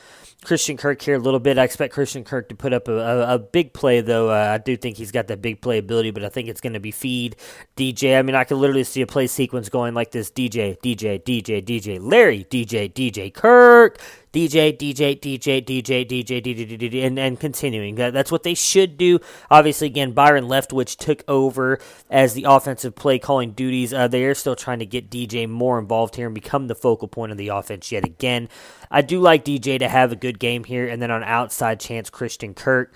[0.44, 1.58] Christian Kirk here a little bit.
[1.58, 4.30] I expect Christian Kirk to put up a, a, a big play, though.
[4.30, 6.74] Uh, I do think he's got that big play ability, but I think it's going
[6.74, 7.36] to be feed
[7.76, 8.18] DJ.
[8.18, 11.64] I mean, I can literally see a play sequence going like this DJ, DJ, DJ,
[11.64, 14.00] DJ, Larry, DJ, DJ, Kirk,
[14.34, 17.94] DJ, DJ, DJ, DJ, DJ, DJ, DJ, and, and continuing.
[17.94, 19.20] That's what they should do.
[19.52, 21.78] Obviously, again, Byron Leftwich took over
[22.10, 23.94] as the offensive play calling duties.
[23.94, 27.08] Uh, they are still trying to get DJ more involved here and become the focal
[27.08, 28.50] point of the offense yet again.
[28.90, 32.10] I do like DJ to have a good game here, and then on outside chance,
[32.10, 32.92] Christian Kirk.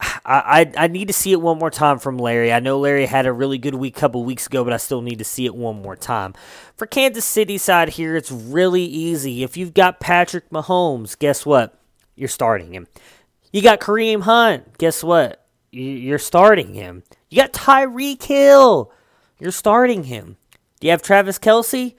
[0.00, 2.52] I, I, need to see it one more time from Larry.
[2.52, 5.00] I know Larry had a really good week a couple weeks ago, but I still
[5.00, 6.34] need to see it one more time.
[6.76, 9.42] For Kansas City side here, it's really easy.
[9.42, 11.78] If you've got Patrick Mahomes, guess what?
[12.14, 12.88] You're starting him.
[13.52, 15.46] You got Kareem Hunt, guess what?
[15.70, 17.02] You're starting him.
[17.30, 18.92] You got Tyreek Hill,
[19.38, 20.36] you're starting him.
[20.80, 21.94] Do you have Travis Kelce?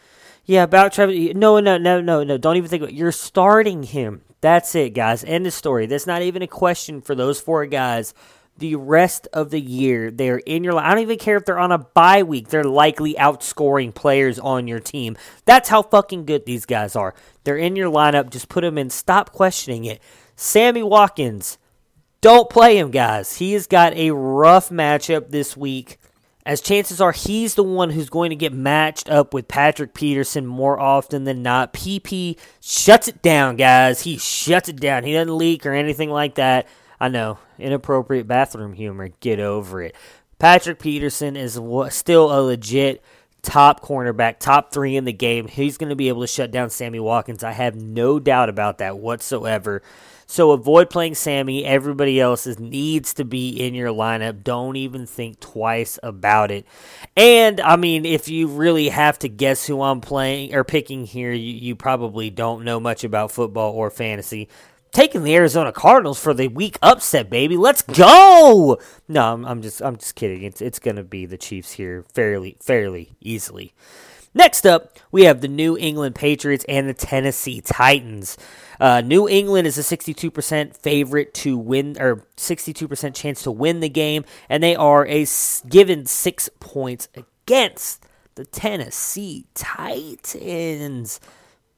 [0.46, 1.34] Yeah, about Travis.
[1.36, 2.38] No, no, no, no, no.
[2.38, 2.96] Don't even think about it.
[2.96, 4.22] You're starting him.
[4.42, 5.24] That's it, guys.
[5.24, 5.88] End of story.
[5.88, 8.14] That's not even a question for those four guys.
[8.58, 10.74] The rest of the year, they're in your.
[10.74, 10.86] Line.
[10.86, 12.50] I don't even care if they're on a bye week.
[12.50, 15.16] They're likely outscoring players on your team.
[15.46, 17.14] That's how fucking good these guys are.
[17.44, 18.32] They're in your lineup.
[18.32, 18.90] Just put them in.
[18.90, 20.02] Stop questioning it.
[20.36, 21.58] Sammy Watkins,
[22.22, 23.38] don't play him, guys.
[23.38, 25.98] He has got a rough matchup this week
[26.48, 30.46] as chances are he's the one who's going to get matched up with Patrick Peterson
[30.48, 31.74] more often than not.
[31.74, 34.04] PP shuts it down, guys.
[34.04, 35.04] He shuts it down.
[35.04, 36.66] He doesn't leak or anything like that.
[37.02, 39.10] I know, inappropriate bathroom humor.
[39.20, 39.94] Get over it.
[40.40, 43.04] Patrick Peterson is still a legit
[43.42, 45.50] top cornerback, top three in the game.
[45.50, 47.44] He's going to be able to shut down Sammy Watkins.
[47.44, 49.82] I have no doubt about that whatsoever.
[50.30, 51.66] So avoid playing Sammy.
[51.66, 54.44] Everybody else needs to be in your lineup.
[54.44, 56.66] Don't even think twice about it.
[57.16, 61.32] And I mean, if you really have to guess who I'm playing or picking here,
[61.32, 64.50] you, you probably don't know much about football or fantasy
[64.92, 67.56] taking the Arizona Cardinals for the week upset, baby.
[67.56, 68.80] Let's go.
[69.08, 70.44] No, I'm, I'm, just I'm just kidding.
[70.44, 73.74] It's it's gonna be the Chiefs here fairly fairly easily.
[74.34, 78.38] Next up, we have the New England Patriots and the Tennessee Titans.
[78.80, 83.90] Uh, New England is a 62% favorite to win, or 62% chance to win the
[83.90, 85.26] game, and they are a
[85.68, 91.20] given six points against the Tennessee Titans.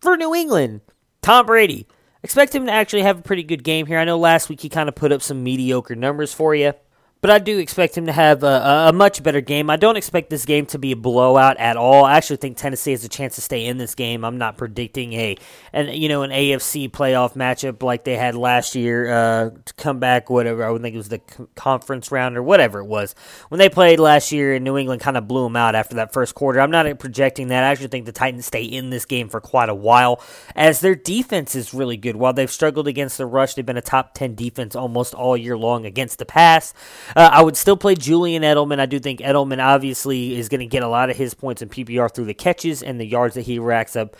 [0.01, 0.81] For New England,
[1.21, 1.87] Tom Brady.
[2.21, 3.97] Expect him to actually have a pretty good game here.
[3.97, 6.73] I know last week he kind of put up some mediocre numbers for you.
[7.21, 9.69] But I do expect him to have a, a, much better game.
[9.69, 12.05] I don't expect this game to be a blowout at all.
[12.05, 14.23] I actually think Tennessee has a chance to stay in this game.
[14.23, 15.35] I'm not predicting a
[15.73, 19.99] an you know an AFC playoff matchup like they had last year uh, to come
[19.99, 20.29] back.
[20.29, 21.19] Whatever I would think it was the
[21.55, 23.15] conference round or whatever it was
[23.49, 26.13] when they played last year and New England kind of blew them out after that
[26.13, 26.61] first quarter.
[26.61, 27.65] I'm not projecting that.
[27.65, 30.21] I actually think the Titans stay in this game for quite a while
[30.55, 32.15] as their defense is really good.
[32.15, 35.57] While they've struggled against the rush, they've been a top ten defense almost all year
[35.57, 36.73] long against the pass.
[37.15, 38.79] Uh, I would still play Julian Edelman.
[38.79, 41.69] I do think Edelman obviously is going to get a lot of his points in
[41.69, 44.15] PPR through the catches and the yards that he racks up.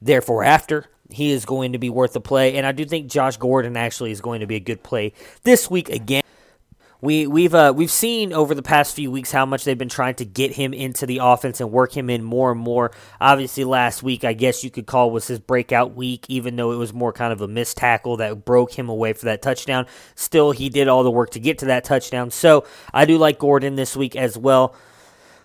[0.00, 3.36] Therefore, after he is going to be worth a play, and I do think Josh
[3.36, 5.12] Gordon actually is going to be a good play
[5.44, 6.21] this week again.
[7.02, 10.14] We we've uh, we've seen over the past few weeks how much they've been trying
[10.14, 12.92] to get him into the offense and work him in more and more.
[13.20, 16.76] Obviously, last week I guess you could call was his breakout week, even though it
[16.76, 19.86] was more kind of a missed tackle that broke him away for that touchdown.
[20.14, 22.30] Still, he did all the work to get to that touchdown.
[22.30, 24.76] So I do like Gordon this week as well.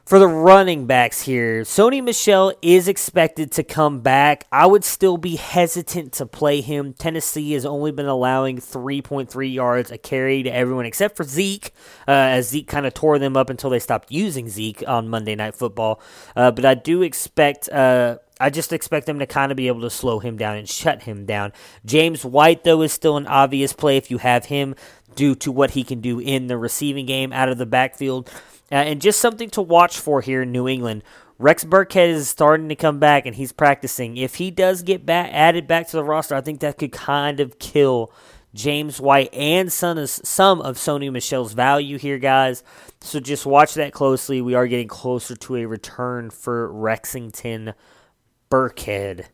[0.07, 4.47] For the running backs here, Sony Michel is expected to come back.
[4.53, 6.93] I would still be hesitant to play him.
[6.93, 11.73] Tennessee has only been allowing 3.3 yards a carry to everyone except for Zeke,
[12.07, 15.35] uh, as Zeke kind of tore them up until they stopped using Zeke on Monday
[15.35, 15.99] Night Football.
[16.37, 17.67] Uh, but I do expect.
[17.67, 20.69] Uh, I just expect them to kind of be able to slow him down and
[20.69, 21.51] shut him down.
[21.85, 24.73] James White, though, is still an obvious play if you have him
[25.17, 28.31] due to what he can do in the receiving game out of the backfield.
[28.71, 31.03] Uh, and just something to watch for here in New England.
[31.39, 34.17] Rex Burkhead is starting to come back and he's practicing.
[34.17, 37.39] If he does get back, added back to the roster, I think that could kind
[37.39, 38.11] of kill
[38.53, 42.63] James White and some of, some of Sony Michel's value here, guys.
[43.01, 44.41] So just watch that closely.
[44.41, 47.73] We are getting closer to a return for Rexington
[48.49, 49.25] Burkhead.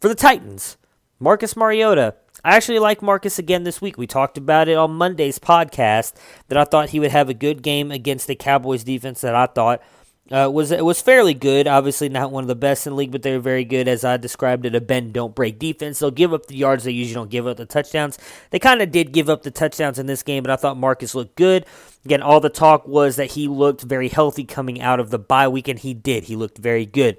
[0.00, 0.76] For the Titans,
[1.18, 2.14] Marcus Mariota.
[2.44, 3.96] I actually like Marcus again this week.
[3.96, 6.12] We talked about it on Monday's podcast
[6.48, 9.46] that I thought he would have a good game against the Cowboys defense that I
[9.46, 9.82] thought
[10.30, 11.66] uh, was it was fairly good.
[11.66, 14.18] Obviously, not one of the best in the league, but they're very good, as I
[14.18, 14.74] described it.
[14.74, 15.98] A bend don't break defense.
[15.98, 16.84] They'll give up the yards.
[16.84, 18.18] They usually don't give up the touchdowns.
[18.50, 21.14] They kind of did give up the touchdowns in this game, but I thought Marcus
[21.14, 21.64] looked good.
[22.04, 25.48] Again, all the talk was that he looked very healthy coming out of the bye
[25.48, 26.24] week, and he did.
[26.24, 27.16] He looked very good.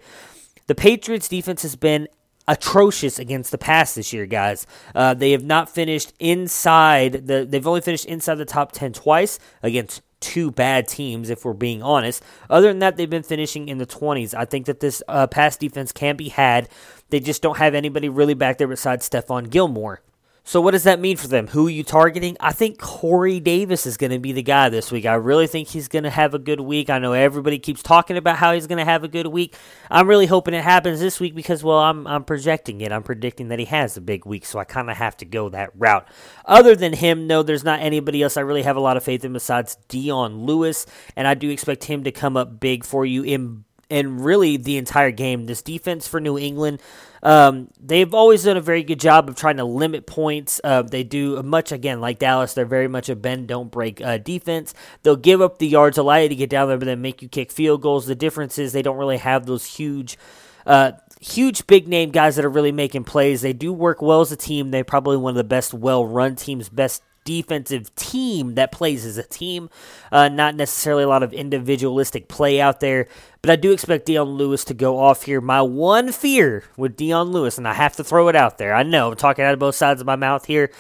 [0.68, 2.08] The Patriots defense has been
[2.48, 4.68] atrocious against the pass this year, guys.
[4.94, 7.46] Uh, they have not finished inside the.
[7.46, 11.84] They've only finished inside the top ten twice against two bad teams, if we're being
[11.84, 12.24] honest.
[12.50, 14.34] Other than that, they've been finishing in the 20s.
[14.34, 16.68] I think that this uh, pass defense can be had.
[17.10, 20.02] They just don't have anybody really back there besides Stephon Gilmore.
[20.48, 21.48] So what does that mean for them?
[21.48, 22.38] Who are you targeting?
[22.40, 25.08] I think Corey Davis is going to be the guy this week.
[25.08, 26.88] I really think he's going to have a good week.
[26.88, 29.56] I know everybody keeps talking about how he's going to have a good week.
[29.90, 32.92] I'm really hoping it happens this week because, well, I'm I'm projecting it.
[32.92, 35.50] I'm predicting that he has a big week, so I kind of have to go
[35.50, 36.08] that route.
[36.46, 39.26] Other than him, no, there's not anybody else I really have a lot of faith
[39.26, 40.86] in besides Dion Lewis,
[41.16, 44.78] and I do expect him to come up big for you in and really the
[44.78, 45.46] entire game.
[45.46, 46.82] This defense for New England,
[47.26, 50.62] um, they've always done a very good job of trying to limit points.
[50.64, 52.54] Uh, they do much again like Dallas.
[52.54, 54.76] They're very much a bend don't break uh, defense.
[55.02, 57.28] They'll give up the yards, allow you to get down there, but then make you
[57.28, 58.06] kick field goals.
[58.06, 60.20] The difference is they don't really have those huge.
[60.68, 63.42] Uh, huge big name guys that are really making plays.
[63.42, 64.70] They do work well as a team.
[64.70, 69.18] They're probably one of the best well run teams, best defensive team that plays as
[69.18, 69.70] a team.
[70.12, 73.08] Uh, not necessarily a lot of individualistic play out there,
[73.42, 75.42] but I do expect Dion Lewis to go off here.
[75.42, 78.74] My one fear with Dion Lewis, and I have to throw it out there.
[78.74, 80.72] I know I'm talking out of both sides of my mouth here.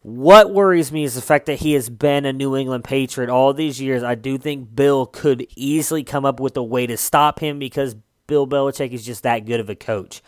[0.00, 3.52] What worries me is the fact that he has been a New England Patriot all
[3.52, 4.02] these years.
[4.02, 7.94] I do think Bill could easily come up with a way to stop him because
[8.26, 10.22] Bill Belichick is just that good of a coach.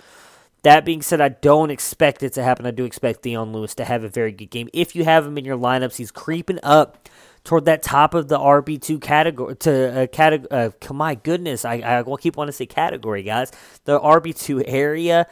[0.65, 2.65] That being said, I don't expect it to happen.
[2.65, 4.71] I do expect Dion Lewis to have a very good game.
[4.73, 7.07] If you have him in your lineups, he's creeping up
[7.45, 9.57] toward that top of the RB two category.
[9.57, 13.53] To uh, category, uh, my goodness, I I will keep wanting to say category, guys.
[13.85, 15.27] The RB two area.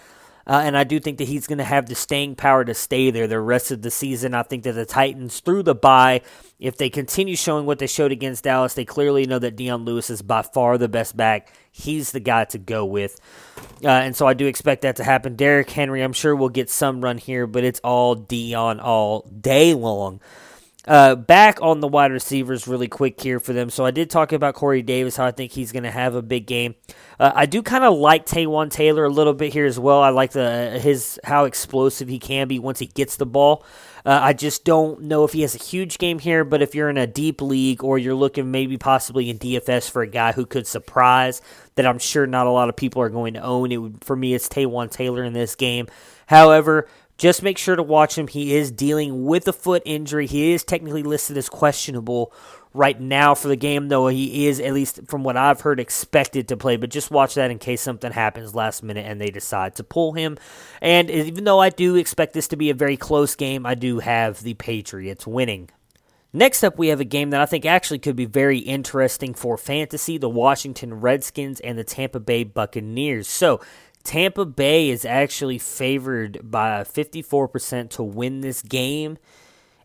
[0.47, 3.11] Uh, and I do think that he's going to have the staying power to stay
[3.11, 4.35] there the rest of the season.
[4.35, 6.23] I think that the Titans, through the bye,
[6.59, 10.11] if they continue showing what they showed against Dallas, they clearly know that Dion Lewis
[10.11, 11.53] is by far the best back.
[11.71, 13.21] He's the guy to go with.
[13.85, 15.37] Uh, and so I do expect that to happen.
[15.37, 19.75] Derrick Henry, I'm sure, will get some run here, but it's all Dion all day
[19.75, 20.21] long.
[20.87, 23.71] Uh, back on the wide receivers really quick here for them.
[23.71, 26.23] So I did talk about Corey Davis, how I think he's going to have a
[26.23, 26.75] big game.
[27.21, 30.03] Uh, I do kind of like Taywan Taylor a little bit here as well.
[30.03, 33.65] I like the his how explosive he can be once he gets the ball.
[34.05, 36.91] Uh, I just don't know if he has a huge game here, but if you're
[36.91, 40.45] in a deep league or you're looking maybe possibly in DFS for a guy who
[40.45, 41.41] could surprise
[41.77, 44.35] that I'm sure not a lot of people are going to own, it for me
[44.35, 45.87] it's Taywan Taylor in this game.
[46.27, 46.89] However,
[47.19, 48.27] just make sure to watch him.
[48.27, 50.27] He is dealing with a foot injury.
[50.27, 52.33] He is technically listed as questionable
[52.75, 56.49] right now for the game, though he is, at least from what I've heard, expected
[56.49, 56.77] to play.
[56.77, 60.13] But just watch that in case something happens last minute and they decide to pull
[60.13, 60.39] him.
[60.81, 63.99] And even though I do expect this to be a very close game, I do
[64.01, 65.71] have the Patriots winning.
[66.35, 69.59] Next up, we have a game that I think actually could be very interesting for
[69.59, 73.29] fantasy the Washington Redskins and the Tampa Bay Buccaneers.
[73.29, 73.61] So,
[74.05, 79.19] Tampa Bay is actually favored by 54% to win this game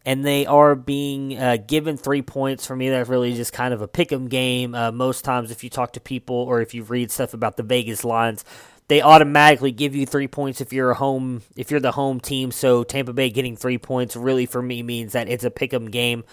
[0.07, 2.65] and they are being uh, given three points.
[2.65, 4.73] For me, that's really just kind of a pick 'em game.
[4.73, 7.63] Uh, most times, if you talk to people or if you read stuff about the
[7.63, 8.45] Vegas lines,
[8.87, 12.51] they automatically give you three points if you're a home if you're the home team.
[12.51, 15.91] So Tampa Bay getting three points really for me means that it's a pick 'em
[15.91, 16.23] game.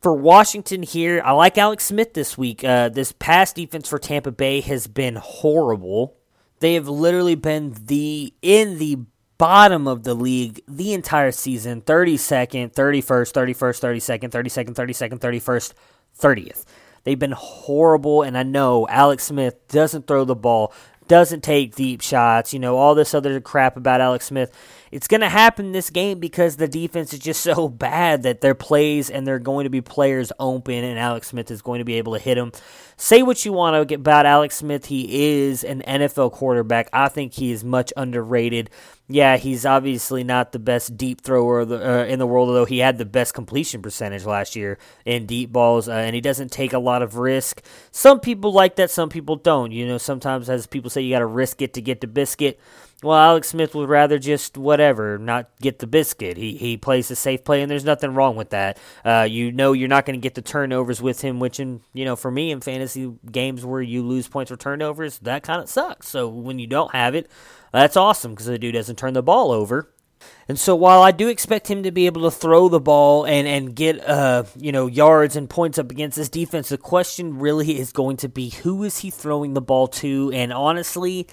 [0.00, 2.64] For Washington here, I like Alex Smith this week.
[2.64, 6.16] Uh, this pass defense for Tampa Bay has been horrible.
[6.62, 9.00] They have literally been the in the
[9.36, 15.72] bottom of the league the entire season 32nd, 31st, 31st, 32nd, 32nd, 32nd, 31st,
[16.20, 16.64] 30th.
[17.02, 20.72] They've been horrible, and I know Alex Smith doesn't throw the ball,
[21.08, 24.56] doesn't take deep shots, you know, all this other crap about Alex Smith.
[24.92, 28.54] It's going to happen this game because the defense is just so bad that their
[28.54, 31.94] plays and they're going to be players open, and Alex Smith is going to be
[31.94, 32.52] able to hit them.
[32.98, 34.86] Say what you want about Alex Smith.
[34.86, 36.88] He is an NFL quarterback.
[36.92, 38.70] I think he is much underrated.
[39.08, 42.98] Yeah, he's obviously not the best deep thrower uh, in the world, although he had
[42.98, 46.78] the best completion percentage last year in deep balls, uh, and he doesn't take a
[46.78, 47.62] lot of risk.
[47.90, 49.72] Some people like that, some people don't.
[49.72, 52.60] You know, sometimes as people say, you got to risk it to get the biscuit.
[53.02, 56.36] Well, Alex Smith would rather just whatever, not get the biscuit.
[56.36, 58.78] He he plays a safe play, and there's nothing wrong with that.
[59.04, 62.04] Uh, you know you're not going to get the turnovers with him, which in you
[62.04, 65.68] know for me in fantasy games where you lose points for turnovers, that kind of
[65.68, 66.08] sucks.
[66.08, 67.28] So when you don't have it,
[67.72, 69.90] that's awesome because the dude doesn't turn the ball over.
[70.46, 73.48] And so while I do expect him to be able to throw the ball and,
[73.48, 77.80] and get uh you know yards and points up against this defense, the question really
[77.80, 80.30] is going to be who is he throwing the ball to?
[80.32, 81.26] And honestly,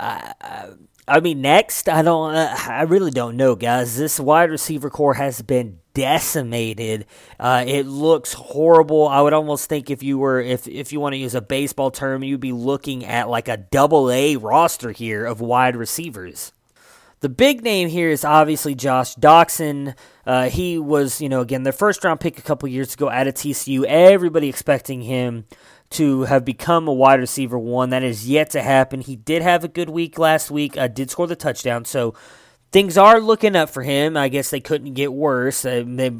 [0.00, 0.68] I,
[1.08, 3.96] I mean, next, I don't, uh, I really don't know, guys.
[3.96, 7.06] This wide receiver corps has been decimated.
[7.40, 9.08] Uh, it looks horrible.
[9.08, 11.90] I would almost think if you were, if if you want to use a baseball
[11.90, 16.52] term, you'd be looking at like a double A roster here of wide receivers.
[17.20, 19.96] The big name here is obviously Josh Doctson.
[20.24, 23.26] Uh, he was, you know, again, their first round pick a couple years ago out
[23.26, 23.84] of TCU.
[23.84, 25.46] Everybody expecting him
[25.90, 27.90] to have become a wide receiver one.
[27.90, 29.00] That is yet to happen.
[29.00, 32.14] He did have a good week last week, uh, did score the touchdown, so
[32.70, 34.16] things are looking up for him.
[34.16, 35.64] I guess they couldn't get worse.
[35.64, 36.10] Uh, they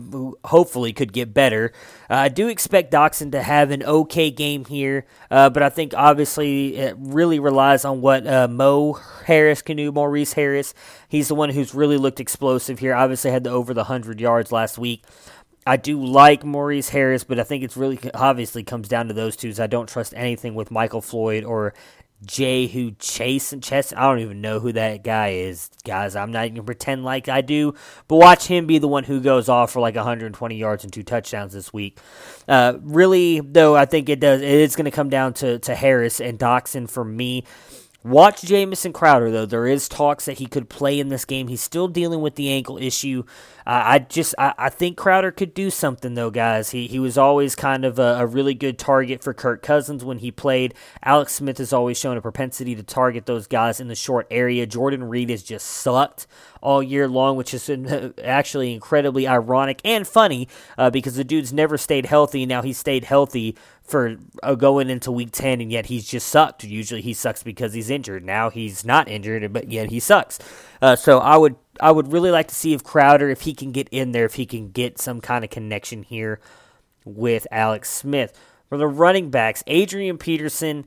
[0.44, 1.72] hopefully could get better.
[2.08, 5.92] Uh, I do expect Doctson to have an okay game here, uh, but I think
[5.94, 8.94] obviously it really relies on what uh, Mo
[9.26, 9.92] Harris can do.
[9.92, 10.74] Maurice Harris,
[11.08, 12.94] he's the one who's really looked explosive here.
[12.94, 15.04] Obviously had the over the hundred yards last week.
[15.68, 19.36] I do like Maurice Harris, but I think it's really obviously comes down to those
[19.36, 19.52] two.
[19.58, 21.74] I don't trust anything with Michael Floyd or
[22.24, 23.92] Jay who Chase and Chess.
[23.94, 26.16] I don't even know who that guy is, guys.
[26.16, 27.74] I'm not even pretend like I do,
[28.08, 31.02] but watch him be the one who goes off for like 120 yards and two
[31.02, 32.00] touchdowns this week.
[32.48, 34.40] Uh, really, though, I think it does.
[34.40, 37.44] It is going to come down to to Harris and Doctson for me.
[38.04, 39.44] Watch Jamison Crowder though.
[39.44, 41.48] There is talks that he could play in this game.
[41.48, 43.24] He's still dealing with the ankle issue.
[43.68, 46.70] Uh, I just I, I, think Crowder could do something though, guys.
[46.70, 50.20] He he was always kind of a, a, really good target for Kirk Cousins when
[50.20, 50.72] he played.
[51.04, 54.64] Alex Smith has always shown a propensity to target those guys in the short area.
[54.64, 56.26] Jordan Reed has just sucked
[56.62, 57.70] all year long, which is
[58.24, 60.48] actually incredibly ironic and funny
[60.78, 62.46] uh, because the dude's never stayed healthy.
[62.46, 63.54] Now he stayed healthy
[63.88, 67.72] for uh, going into week 10 and yet he's just sucked usually he sucks because
[67.72, 70.38] he's injured now he's not injured but yet he sucks
[70.82, 73.72] uh, so i would i would really like to see if crowder if he can
[73.72, 76.40] get in there if he can get some kind of connection here
[77.04, 80.84] with alex smith for the running backs adrian peterson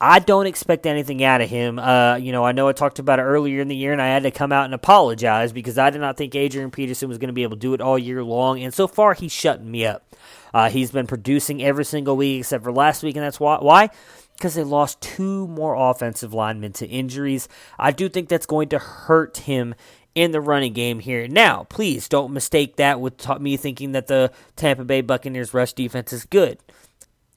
[0.00, 1.78] I don't expect anything out of him.
[1.78, 4.08] Uh, you know, I know I talked about it earlier in the year, and I
[4.08, 7.28] had to come out and apologize because I did not think Adrian Peterson was going
[7.28, 8.60] to be able to do it all year long.
[8.62, 10.14] And so far, he's shutting me up.
[10.52, 13.56] Uh, he's been producing every single week except for last week, and that's why.
[13.60, 13.88] Why?
[14.36, 17.48] Because they lost two more offensive linemen to injuries.
[17.78, 19.74] I do think that's going to hurt him
[20.14, 21.26] in the running game here.
[21.28, 26.12] Now, please don't mistake that with me thinking that the Tampa Bay Buccaneers rush defense
[26.12, 26.58] is good.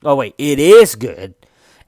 [0.03, 1.33] Oh, wait, it is good.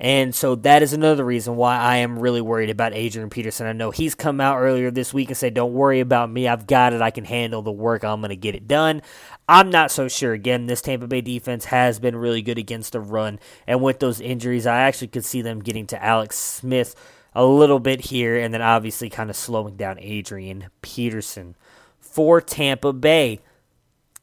[0.02, 3.68] And so that is another reason why I am really worried about Adrian Peterson.
[3.68, 6.48] I know he's come out earlier this week and said, Don't worry about me.
[6.48, 7.02] I've got it.
[7.02, 8.06] I can handle the work.
[8.06, 9.02] I'm going to get it done.
[9.50, 10.32] I'm not so sure.
[10.32, 13.40] Again, this Tampa Bay defense has been really good against the run.
[13.68, 16.96] And with those injuries, I actually could see them getting to Alex Smith
[17.34, 21.56] a little bit here and then obviously kind of slowing down Adrian Peterson.
[22.00, 23.40] For Tampa Bay,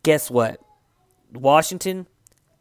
[0.02, 0.60] guess what?
[1.32, 2.06] Washington,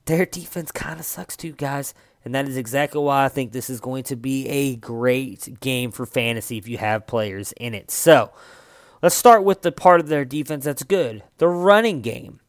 [0.05, 1.93] their defense kind of sucks too, guys.
[2.23, 5.91] And that is exactly why I think this is going to be a great game
[5.91, 7.91] for fantasy if you have players in it.
[7.91, 8.31] So,
[9.01, 12.39] let's start with the part of their defense that's good the running game.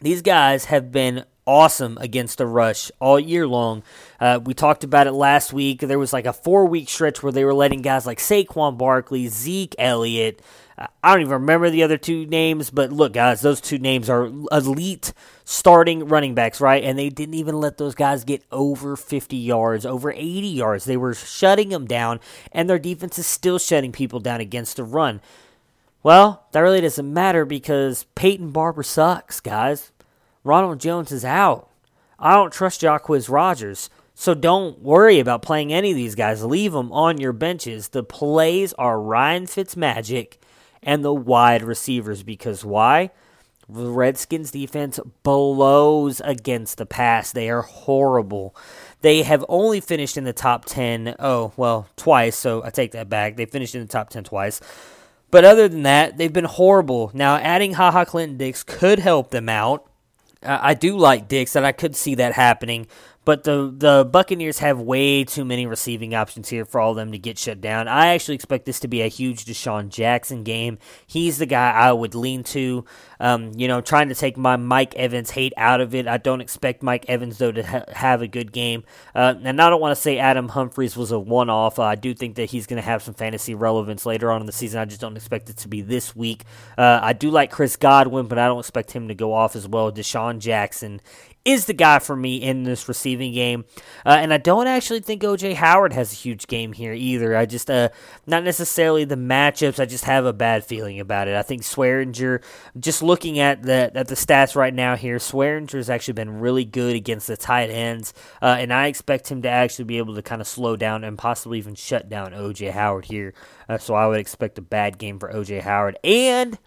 [0.00, 3.82] These guys have been awesome against the rush all year long.
[4.20, 5.80] Uh, we talked about it last week.
[5.80, 9.28] There was like a four week stretch where they were letting guys like Saquon Barkley,
[9.28, 10.40] Zeke Elliott.
[10.76, 14.10] Uh, I don't even remember the other two names, but look, guys, those two names
[14.10, 15.12] are elite
[15.44, 16.82] starting running backs, right?
[16.82, 20.84] And they didn't even let those guys get over 50 yards, over 80 yards.
[20.84, 22.18] They were shutting them down,
[22.50, 25.20] and their defense is still shutting people down against the run.
[26.02, 29.90] Well, that really doesn't matter because Peyton Barber sucks, guys.
[30.44, 31.70] Ronald Jones is out.
[32.18, 33.90] I don't trust Jacquizz Rodgers.
[34.14, 36.44] So don't worry about playing any of these guys.
[36.44, 37.88] Leave them on your benches.
[37.88, 40.34] The plays are Ryan Fitzmagic
[40.82, 43.10] and the wide receivers because why?
[43.68, 47.32] The Redskins defense blows against the pass.
[47.32, 48.54] They are horrible.
[49.00, 51.16] They have only finished in the top 10.
[51.18, 53.36] Oh, well, twice, so I take that back.
[53.36, 54.60] They finished in the top 10 twice.
[55.30, 57.10] But other than that, they've been horrible.
[57.14, 59.90] Now, adding Ha Ha Clinton Dix could help them out.
[60.44, 62.86] I do like Dix, and I could see that happening.
[63.24, 67.12] But the the Buccaneers have way too many receiving options here for all of them
[67.12, 67.88] to get shut down.
[67.88, 70.78] I actually expect this to be a huge DeSean Jackson game.
[71.06, 72.84] He's the guy I would lean to.
[73.20, 76.06] Um, you know, trying to take my Mike Evans hate out of it.
[76.06, 78.84] I don't expect Mike Evans though to ha- have a good game.
[79.14, 81.78] Uh, and I don't want to say Adam Humphries was a one off.
[81.78, 84.46] Uh, I do think that he's going to have some fantasy relevance later on in
[84.46, 84.80] the season.
[84.80, 86.44] I just don't expect it to be this week.
[86.76, 89.66] Uh, I do like Chris Godwin, but I don't expect him to go off as
[89.66, 89.90] well.
[89.90, 91.00] DeSean Jackson
[91.44, 93.64] is the guy for me in this receiving game.
[94.06, 97.36] Uh, and I don't actually think OJ Howard has a huge game here either.
[97.36, 97.90] I just, uh,
[98.26, 101.36] not necessarily the matchups, I just have a bad feeling about it.
[101.36, 102.42] I think Swearinger,
[102.78, 106.64] just looking at the, at the stats right now here, Swearinger has actually been really
[106.64, 108.14] good against the tight ends.
[108.40, 111.18] Uh, and I expect him to actually be able to kind of slow down and
[111.18, 113.34] possibly even shut down OJ Howard here.
[113.68, 115.98] Uh, so I would expect a bad game for OJ Howard.
[116.02, 116.58] And.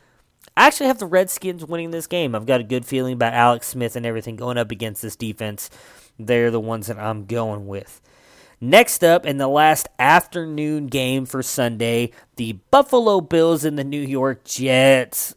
[0.57, 2.33] I actually have the Redskins winning this game.
[2.33, 5.69] I've got a good feeling about Alex Smith and everything going up against this defense.
[6.17, 8.01] They're the ones that I'm going with.
[8.59, 14.01] Next up, in the last afternoon game for Sunday, the Buffalo Bills and the New
[14.01, 15.35] York Jets.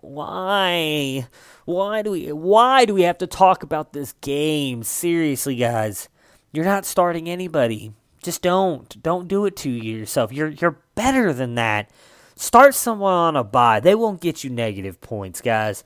[0.00, 1.28] Why?
[1.64, 4.82] Why do we why do we have to talk about this game?
[4.82, 6.08] Seriously, guys.
[6.50, 7.92] You're not starting anybody.
[8.24, 9.00] Just don't.
[9.04, 10.32] Don't do it to yourself.
[10.32, 11.92] You're you're better than that.
[12.38, 13.80] Start someone on a bye.
[13.80, 15.82] They won't get you negative points, guys.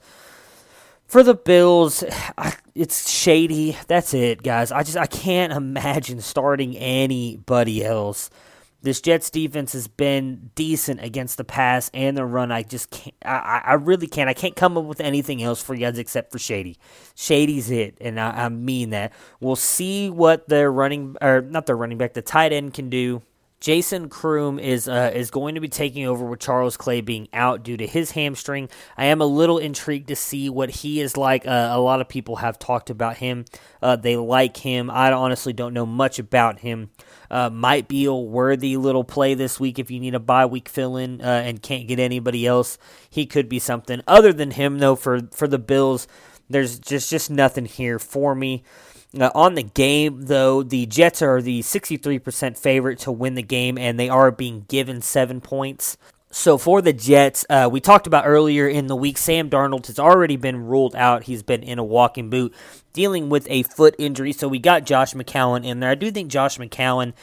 [1.07, 2.03] For the Bills,
[2.75, 3.75] it's shady.
[3.87, 4.71] That's it, guys.
[4.71, 8.29] I just I can't imagine starting anybody else.
[8.83, 12.51] This Jets defense has been decent against the pass and the run.
[12.51, 13.15] I just can't.
[13.25, 14.29] I, I really can't.
[14.29, 16.77] I can't come up with anything else for you guys except for Shady.
[17.15, 19.13] Shady's it, and I, I mean that.
[19.39, 23.23] We'll see what their running or not their running back, the tight end can do.
[23.63, 27.63] Jason Croom is uh, is going to be taking over with Charles Clay being out
[27.63, 28.67] due to his hamstring.
[28.97, 31.47] I am a little intrigued to see what he is like.
[31.47, 33.45] Uh, a lot of people have talked about him.
[33.81, 34.91] Uh, they like him.
[34.91, 36.89] I honestly don't know much about him.
[37.31, 40.67] Uh, might be a worthy little play this week if you need a bye week
[40.67, 42.77] fill in uh, and can't get anybody else.
[43.09, 44.01] He could be something.
[44.05, 46.05] Other than him, though, for for the Bills,
[46.49, 48.61] there's just just nothing here for me.
[49.19, 53.77] Uh, on the game, though, the Jets are the 63% favorite to win the game,
[53.77, 55.97] and they are being given seven points.
[56.31, 59.99] So for the Jets, uh, we talked about earlier in the week, Sam Darnold has
[59.99, 61.25] already been ruled out.
[61.25, 62.55] He's been in a walking boot,
[62.91, 64.33] dealing with a foot injury.
[64.33, 65.91] So we got Josh McCown in there.
[65.91, 67.13] I do think Josh McCown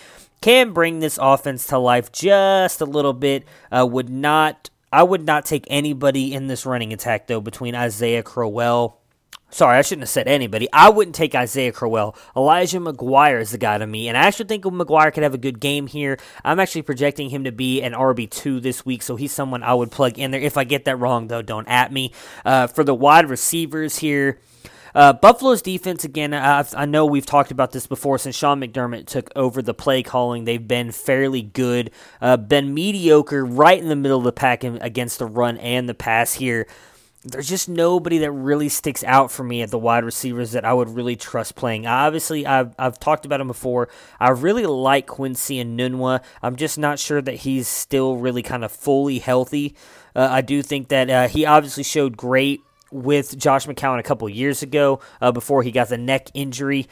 [0.40, 3.44] can bring this offense to life just a little bit.
[3.72, 8.22] Uh, would not, I would not take anybody in this running attack though between Isaiah
[8.22, 8.99] Crowell
[9.50, 10.68] Sorry, I shouldn't have said anybody.
[10.72, 12.16] I wouldn't take Isaiah Crowell.
[12.36, 15.38] Elijah McGuire is the guy to me, and I actually think McGuire could have a
[15.38, 16.18] good game here.
[16.44, 19.90] I'm actually projecting him to be an RB2 this week, so he's someone I would
[19.90, 20.40] plug in there.
[20.40, 22.12] If I get that wrong, though, don't at me.
[22.44, 24.38] Uh, for the wide receivers here,
[24.94, 29.06] uh, Buffalo's defense, again, I, I know we've talked about this before since Sean McDermott
[29.06, 30.44] took over the play calling.
[30.44, 31.90] They've been fairly good,
[32.20, 35.94] uh, been mediocre right in the middle of the pack against the run and the
[35.94, 36.66] pass here
[37.24, 40.72] there's just nobody that really sticks out for me at the wide receivers that I
[40.72, 41.86] would really trust playing.
[41.86, 43.88] Obviously, I've, I've talked about him before.
[44.18, 46.22] I really like Quincy Enunwa.
[46.42, 49.76] I'm just not sure that he's still really kind of fully healthy.
[50.16, 54.28] Uh, I do think that uh, he obviously showed great with Josh McCown a couple
[54.28, 56.88] years ago uh, before he got the neck injury.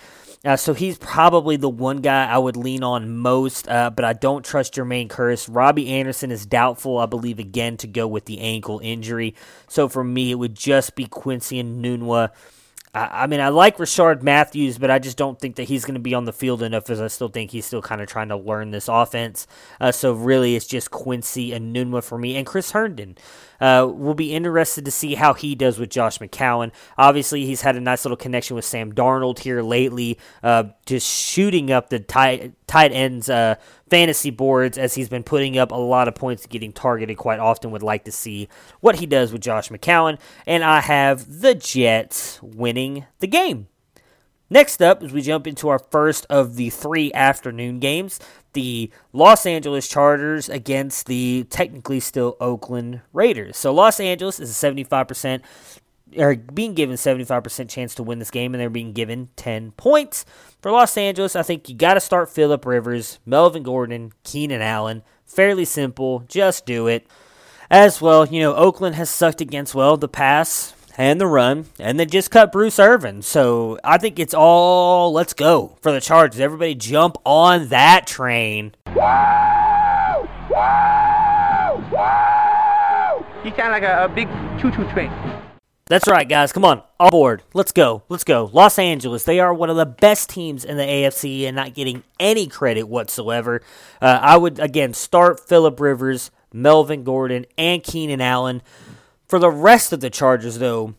[0.49, 4.15] Uh, so he's probably the one guy I would lean on most, uh, but I
[4.15, 5.47] don't trust Jermaine Kearse.
[5.47, 9.35] Robbie Anderson is doubtful, I believe, again to go with the ankle injury.
[9.69, 12.31] So for me, it would just be Quincy Enunwa.
[12.95, 15.95] I, I mean, I like Rishard Matthews, but I just don't think that he's going
[15.95, 18.29] to be on the field enough as I still think he's still kind of trying
[18.29, 19.47] to learn this offense.
[19.81, 23.17] Uh, so really, it's just Quincy Enunwa for me and Chris Herndon.
[23.61, 26.71] Uh, we'll be interested to see how he does with Josh McCown.
[26.97, 31.71] Obviously, he's had a nice little connection with Sam Darnold here lately, uh, just shooting
[31.71, 33.57] up the tight, tight ends uh,
[33.91, 37.71] fantasy boards as he's been putting up a lot of points, getting targeted quite often.
[37.71, 38.49] Would like to see
[38.81, 40.19] what he does with Josh McCown.
[40.47, 43.69] And I have the Jets winning the game.
[44.51, 48.19] Next up, as we jump into our first of the three afternoon games,
[48.55, 53.59] the Los Angeles Chargers against the technically still Oakland Raiders.
[53.59, 55.43] So Los Angeles is a 75%
[56.17, 60.25] are being given 75% chance to win this game and they're being given 10 points.
[60.61, 65.03] For Los Angeles, I think you got to start Philip Rivers, Melvin Gordon, Keenan Allen.
[65.27, 67.07] Fairly simple, just do it.
[67.71, 71.99] As well, you know, Oakland has sucked against well the pass and the run, and
[71.99, 73.23] they just cut Bruce Irvin.
[73.23, 76.41] So I think it's all let's go for the Chargers.
[76.41, 78.73] Everybody jump on that train.
[83.45, 84.29] You sound like a, a big
[84.61, 85.11] choo-choo train.
[85.89, 86.53] That's right, guys.
[86.53, 87.43] Come on, all aboard.
[87.55, 88.03] Let's go.
[88.11, 88.51] Let's go.
[88.53, 89.25] Los Angeles.
[89.25, 92.83] They are one of the best teams in the AFC and not getting any credit
[92.83, 93.63] whatsoever.
[94.01, 98.61] Uh, I would again start Philip Rivers, Melvin Gordon, and Keenan Allen.
[99.27, 100.95] For the rest of the Chargers, though,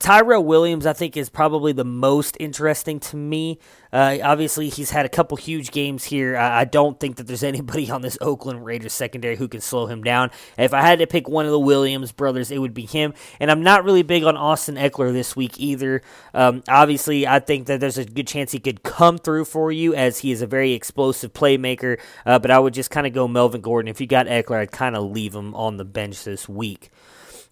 [0.00, 3.58] Tyrell Williams, I think, is probably the most interesting to me.
[3.92, 6.38] Uh, obviously, he's had a couple huge games here.
[6.38, 9.86] I, I, don't think that there's anybody on this Oakland Raiders secondary who can slow
[9.86, 10.30] him down.
[10.56, 13.12] If I had to pick one of the Williams brothers, it would be him.
[13.40, 16.00] And I'm not really big on Austin Ekeler this week either.
[16.32, 19.94] Um, obviously, I think that there's a good chance he could come through for you
[19.94, 22.00] as he is a very explosive playmaker.
[22.24, 23.90] Uh, but I would just kind of go Melvin Gordon.
[23.90, 26.90] If you got Eckler, I'd kind of leave him on the bench this week.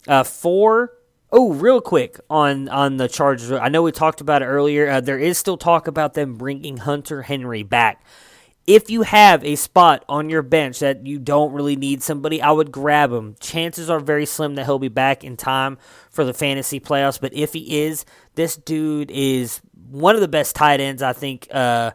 [0.07, 0.98] Uh, four
[1.31, 3.53] Oh, real quick on on the Chargers.
[3.53, 4.89] I know we talked about it earlier.
[4.89, 8.03] Uh, there is still talk about them bringing Hunter Henry back.
[8.67, 12.51] If you have a spot on your bench that you don't really need somebody, I
[12.51, 13.35] would grab him.
[13.41, 15.79] Chances are very slim that he'll be back in time
[16.11, 17.21] for the fantasy playoffs.
[17.21, 18.05] But if he is,
[18.35, 19.61] this dude is
[19.91, 21.93] one of the best tight ends I think uh,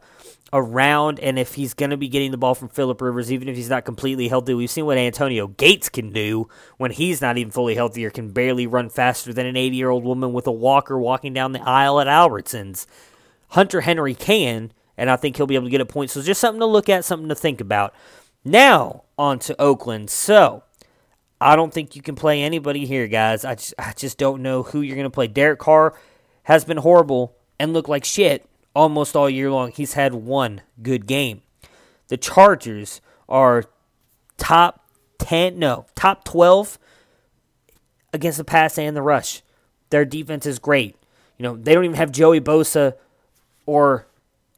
[0.54, 3.56] around, and if he's going to be getting the ball from Philip Rivers, even if
[3.56, 6.48] he's not completely healthy, we've seen what Antonio Gates can do
[6.78, 9.90] when he's not even fully healthy or can barely run faster than an 80 year
[9.90, 12.86] old woman with a walker walking down the aisle at Albertsons.
[13.50, 16.12] Hunter Henry can, and I think he'll be able to get a point.
[16.12, 17.96] So just something to look at, something to think about.
[18.46, 20.12] Now on to Oakland.
[20.12, 20.64] So
[21.42, 23.44] I don't think you can play anybody here, guys.
[23.44, 25.28] I just, I just don't know who you're going to play.
[25.28, 25.96] Derek Carr
[26.44, 29.72] has been horrible and looked like shit almost all year long.
[29.72, 31.42] He's had one good game.
[32.08, 33.64] The Chargers are
[34.38, 34.88] top
[35.20, 36.78] 10, no, top 12
[38.12, 39.42] against the pass and the rush.
[39.90, 40.96] Their defense is great.
[41.38, 42.96] You know, they don't even have Joey Bosa
[43.66, 44.08] or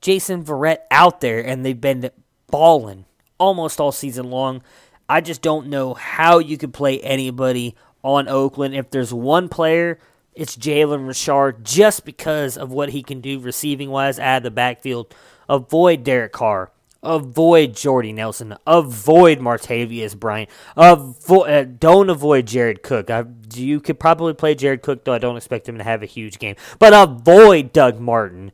[0.01, 2.09] Jason Verrett out there, and they've been
[2.47, 3.05] balling
[3.38, 4.61] almost all season long.
[5.07, 8.76] I just don't know how you could play anybody on Oakland.
[8.76, 9.99] If there's one player
[10.36, 14.51] it's Jalen Richard just because of what he can do receiving wise out of the
[14.51, 15.13] backfield.
[15.47, 16.71] Avoid Derek Carr.
[17.01, 18.55] Avoid Jordy Nelson.
[18.65, 20.49] Avoid Martavis Bryant.
[20.75, 23.11] Avo- uh, don't avoid Jared Cook.
[23.11, 26.07] I, you could probably play Jared Cook, though I don't expect him to have a
[26.07, 26.55] huge game.
[26.79, 28.51] But avoid Doug Martin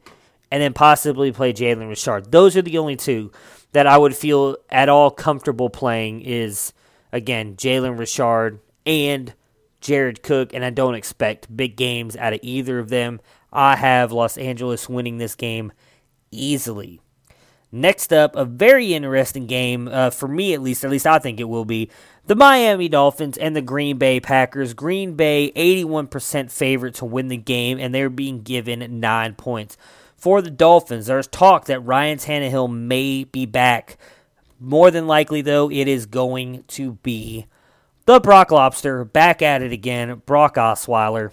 [0.51, 2.31] and then possibly play Jalen Richard.
[2.31, 3.31] Those are the only two
[3.71, 6.73] that I would feel at all comfortable playing is,
[7.13, 9.33] again, Jalen Richard and
[9.81, 13.19] Jared Cook, and I don't expect big games out of either of them.
[13.51, 15.73] I have Los Angeles winning this game
[16.31, 17.01] easily.
[17.73, 21.39] Next up, a very interesting game, uh, for me at least, at least I think
[21.39, 21.89] it will be,
[22.27, 24.73] the Miami Dolphins and the Green Bay Packers.
[24.73, 29.77] Green Bay, 81% favorite to win the game, and they're being given 9 points.
[30.17, 33.97] For the Dolphins, there's talk that Ryan Tannehill may be back.
[34.59, 37.47] More than likely, though, it is going to be
[38.05, 41.31] the Brock Lobster back at it again, Brock Osweiler.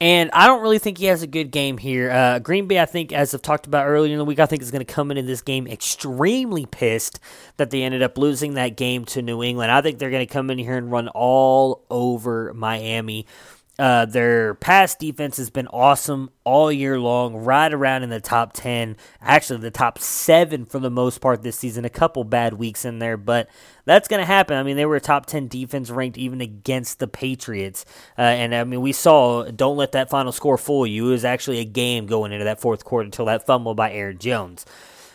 [0.00, 2.10] And I don't really think he has a good game here.
[2.10, 4.60] Uh, Green Bay, I think, as I've talked about earlier in the week, I think
[4.60, 7.20] is going to come into this game extremely pissed
[7.56, 9.70] that they ended up losing that game to New England.
[9.70, 13.26] I think they're going to come in here and run all over Miami.
[13.78, 18.52] Uh, their pass defense has been awesome all year long, right around in the top
[18.52, 21.86] 10, actually the top 7 for the most part this season.
[21.86, 23.48] A couple bad weeks in there, but
[23.86, 24.58] that's going to happen.
[24.58, 27.86] I mean, they were a top 10 defense ranked even against the Patriots.
[28.18, 31.08] Uh, and I mean, we saw, don't let that final score fool you.
[31.08, 34.18] It was actually a game going into that fourth quarter until that fumble by Aaron
[34.18, 34.66] Jones.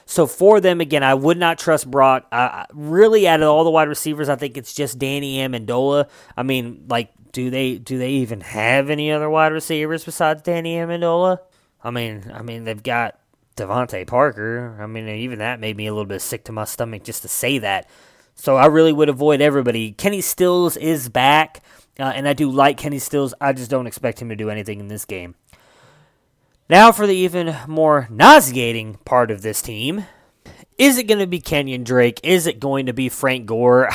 [0.08, 2.28] So for them, again, I would not trust Brock.
[2.32, 6.10] Uh, really, out of all the wide receivers, I think it's just Danny Amendola.
[6.36, 10.76] I mean, like do they do they even have any other wide receivers besides Danny
[10.78, 11.40] Amendola?
[11.84, 13.20] I mean, I mean they've got
[13.58, 14.78] DeVante Parker.
[14.82, 17.28] I mean, even that made me a little bit sick to my stomach just to
[17.28, 17.90] say that.
[18.34, 19.92] So I really would avoid everybody.
[19.92, 21.62] Kenny Stills is back,
[22.00, 23.34] uh, and I do like Kenny Stills.
[23.42, 25.36] I just don't expect him to do anything in this game.
[26.70, 30.06] Now for the even more nauseating part of this team.
[30.78, 32.20] Is it going to be Kenyon Drake?
[32.24, 33.90] Is it going to be Frank Gore?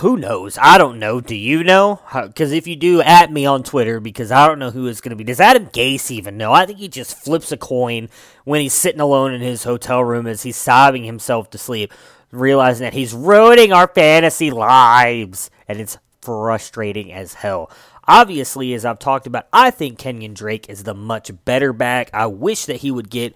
[0.00, 0.58] who knows?
[0.60, 1.20] I don't know.
[1.20, 2.00] Do you know?
[2.12, 5.10] Because if you do, at me on Twitter because I don't know who it's going
[5.10, 5.24] to be.
[5.24, 6.52] Does Adam Gase even know?
[6.52, 8.10] I think he just flips a coin
[8.44, 11.94] when he's sitting alone in his hotel room as he's sobbing himself to sleep,
[12.32, 15.50] realizing that he's ruining our fantasy lives.
[15.68, 17.70] And it's frustrating as hell.
[18.08, 22.10] Obviously, as I've talked about, I think Kenyon Drake is the much better back.
[22.14, 23.34] I wish that he would get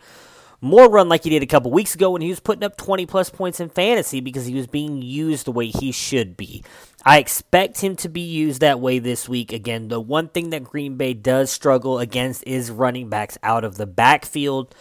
[0.61, 3.07] more run like he did a couple weeks ago when he was putting up 20
[3.07, 6.63] plus points in fantasy because he was being used the way he should be.
[7.05, 9.53] I expect him to be used that way this week.
[9.53, 13.77] Again, the one thing that Green Bay does struggle against is running backs out of
[13.77, 14.75] the backfield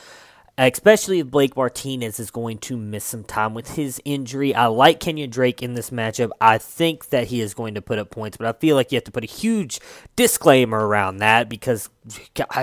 [0.68, 4.53] especially if Blake Martinez is going to miss some time with his injury.
[4.53, 6.32] I like Kenyon Drake in this matchup.
[6.41, 8.97] I think that he is going to put up points, but I feel like you
[8.97, 9.80] have to put a huge
[10.16, 11.89] disclaimer around that because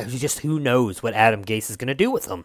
[0.09, 2.45] just who knows what Adam Gase is going to do with him.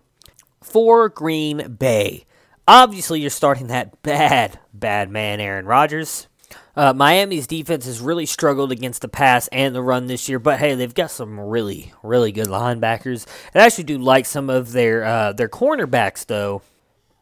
[0.62, 2.26] For Green Bay,
[2.68, 6.28] obviously you're starting that bad, bad man, Aaron Rodgers.
[6.76, 10.60] Uh, Miami's defense has really struggled against the pass and the run this year, but
[10.60, 13.26] hey, they've got some really, really good linebackers.
[13.54, 16.62] I actually do like some of their uh, their cornerbacks, though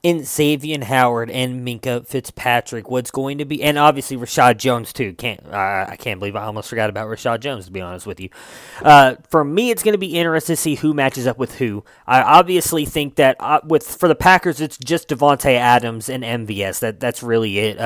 [0.02, 5.14] in Xavier Howard and Minkah Fitzpatrick, what's going to be, and obviously Reshad Jones too.
[5.14, 8.20] Can't uh, I can't believe I almost forgot about Reshad Jones to be honest with
[8.20, 8.30] you.
[8.82, 11.84] Uh, for me, it's going to be interesting to see who matches up with who.
[12.08, 16.80] I obviously think that uh, with for the Packers, it's just Davante Adams and MVS.
[16.80, 17.78] That that's really it.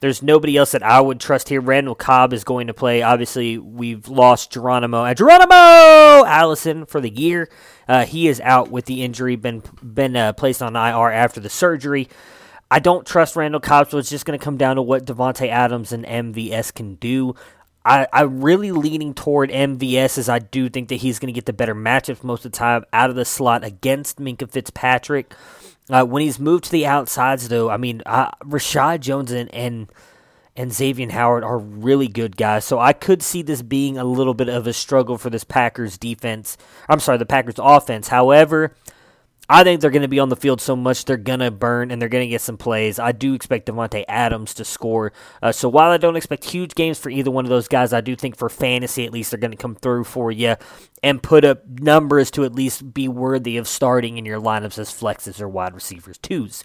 [0.00, 1.60] There's nobody else that I would trust here.
[1.60, 3.02] Randall Cobb is going to play.
[3.02, 7.48] Obviously, we've lost Geronimo uh, Geronimo Allison for the year.
[7.88, 11.48] Uh, he is out with the injury, been been uh, placed on IR after the
[11.48, 12.08] surgery.
[12.70, 15.48] I don't trust Randall Cobb, so it's just going to come down to what Davante
[15.48, 17.34] Adams and MVS can do.
[17.84, 21.46] I, I'm really leaning toward MVS as I do think that he's going to get
[21.46, 25.32] the better matchups most of the time out of the slot against Minkah Fitzpatrick.
[25.88, 29.88] Uh, when he's moved to the outsides, though, I mean, uh, Reshad Jones and, and
[30.56, 32.64] and Xavier Howard are really good guys.
[32.64, 35.98] So I could see this being a little bit of a struggle for this Packers
[35.98, 36.56] defense.
[36.88, 38.08] I'm sorry, the Packers offense.
[38.08, 38.74] However,
[39.48, 41.90] I think they're going to be on the field so much they're going to burn
[41.90, 42.98] and they're going to get some plays.
[42.98, 45.12] I do expect Davante Adams to score.
[45.40, 48.00] Uh, so while I don't expect huge games for either one of those guys, I
[48.00, 50.56] do think for fantasy at least they're going to come through for you
[51.02, 54.90] and put up numbers to at least be worthy of starting in your lineups as
[54.90, 56.64] flexes or wide receivers twos.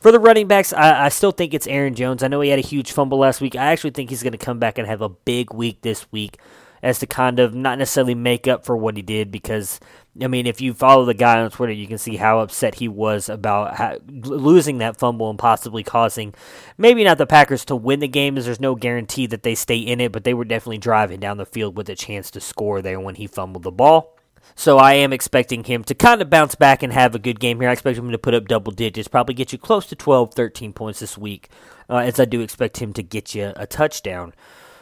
[0.00, 2.22] For the running backs, I, I, still think it's Aaron Jones.
[2.22, 3.56] I know he had a huge fumble last week.
[3.56, 6.38] I actually think he's going to come back and have a big week this week
[6.82, 9.80] as to kind of not necessarily make up for what he did because,
[10.22, 12.88] I mean, if you follow the guy on Twitter, you can see how upset he
[12.88, 16.34] was about how, losing that fumble and possibly causing
[16.76, 19.78] maybe not the Packers to win the game, as there's no guarantee that they stay
[19.78, 22.82] in it, but they were definitely driving down the field with a chance to score
[22.82, 24.18] there when he fumbled the ball.
[24.54, 27.60] So I am expecting him to kind of bounce back and have a good game
[27.60, 27.68] here.
[27.68, 30.72] I expect him to put up double digits, probably get you close to 12, 13
[30.72, 31.48] points this week,
[31.88, 34.32] uh, as I do expect him to get you a touchdown.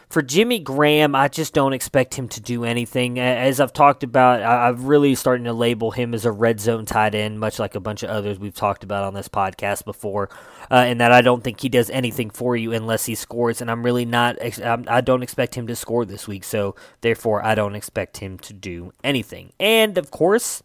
[0.09, 3.19] For Jimmy Graham, I just don't expect him to do anything.
[3.19, 7.13] As I've talked about, I'm really starting to label him as a red zone tight
[7.13, 10.29] end, much like a bunch of others we've talked about on this podcast before.
[10.71, 13.59] Uh, and that I don't think he does anything for you unless he scores.
[13.59, 16.45] And I'm really not, I don't expect him to score this week.
[16.45, 19.51] So therefore, I don't expect him to do anything.
[19.59, 20.63] And of course,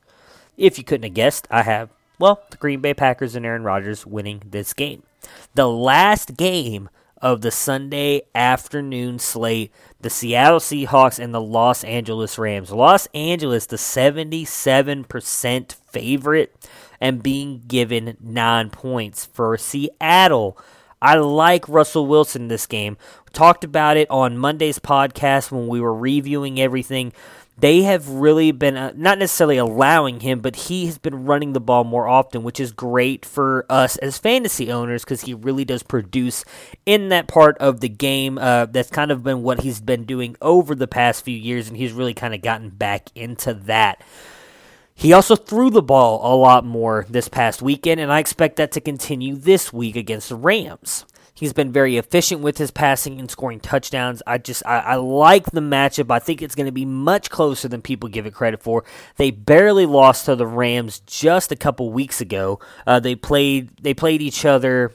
[0.56, 4.06] if you couldn't have guessed, I have, well, the Green Bay Packers and Aaron Rodgers
[4.06, 5.02] winning this game.
[5.54, 6.88] The last game
[7.22, 12.72] of the Sunday afternoon slate, the Seattle Seahawks and the Los Angeles Rams.
[12.72, 16.68] Los Angeles, the 77% favorite,
[17.00, 19.24] and being given nine points.
[19.24, 20.58] For Seattle,
[21.00, 22.96] I like Russell Wilson this game.
[23.32, 27.12] Talked about it on Monday's podcast when we were reviewing everything
[27.62, 31.60] they have really been uh, not necessarily allowing him, but he has been running the
[31.60, 35.84] ball more often, which is great for us as fantasy owners because he really does
[35.84, 36.44] produce
[36.86, 38.36] in that part of the game.
[38.36, 41.76] Uh, that's kind of been what he's been doing over the past few years, and
[41.76, 44.02] he's really kind of gotten back into that.
[44.92, 48.72] He also threw the ball a lot more this past weekend, and I expect that
[48.72, 51.04] to continue this week against the Rams.
[51.42, 54.22] He's been very efficient with his passing and scoring touchdowns.
[54.28, 56.08] I just I, I like the matchup.
[56.08, 58.84] I think it's going to be much closer than people give it credit for.
[59.16, 62.60] They barely lost to the Rams just a couple weeks ago.
[62.86, 64.92] Uh, they played they played each other.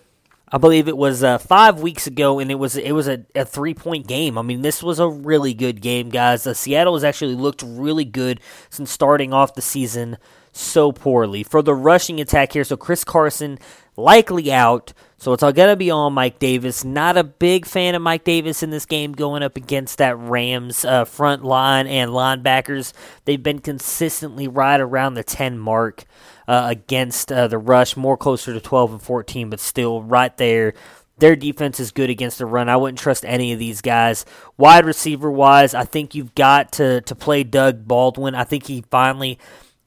[0.50, 3.44] I believe it was uh, five weeks ago, and it was it was a, a
[3.44, 4.38] three point game.
[4.38, 6.48] I mean, this was a really good game, guys.
[6.48, 8.40] Uh, Seattle has actually looked really good
[8.70, 10.16] since starting off the season
[10.54, 11.44] so poorly.
[11.44, 13.60] For the rushing attack here, so Chris Carson
[13.98, 14.94] likely out.
[15.20, 16.84] So it's all going to be on Mike Davis.
[16.84, 20.86] Not a big fan of Mike Davis in this game going up against that Rams
[20.86, 22.94] uh, front line and linebackers.
[23.26, 26.06] They've been consistently right around the 10 mark
[26.48, 30.76] uh, against uh, the rush, more closer to 12 and 14, but still right there.
[31.18, 32.70] Their defense is good against the run.
[32.70, 34.24] I wouldn't trust any of these guys.
[34.56, 38.36] Wide receiver wise, I think you've got to, to play Doug Baldwin.
[38.36, 39.40] I think he finally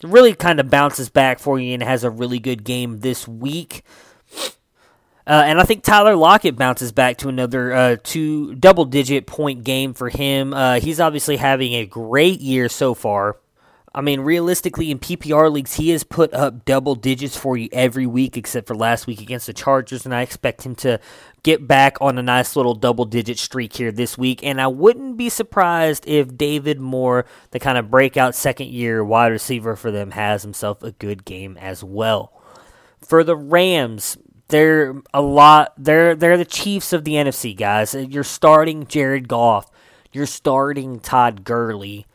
[0.03, 3.85] really kind of bounces back for you and has a really good game this week.
[5.27, 9.65] Uh, and I think Tyler Lockett bounces back to another uh, two double digit point
[9.65, 10.55] game for him.
[10.55, 13.37] Uh, he's obviously having a great year so far.
[13.93, 18.07] I mean, realistically, in PPR leagues, he has put up double digits for you every
[18.07, 21.01] week except for last week against the Chargers, and I expect him to
[21.43, 24.45] get back on a nice little double digit streak here this week.
[24.45, 29.33] And I wouldn't be surprised if David Moore, the kind of breakout second year wide
[29.33, 32.33] receiver for them, has himself a good game as well.
[33.01, 34.17] For the Rams,
[34.51, 35.73] they're a lot.
[35.79, 37.95] They're they're the Chiefs of the NFC, guys.
[37.95, 39.71] You're starting Jared Goff.
[40.13, 42.07] You're starting Todd Gurley.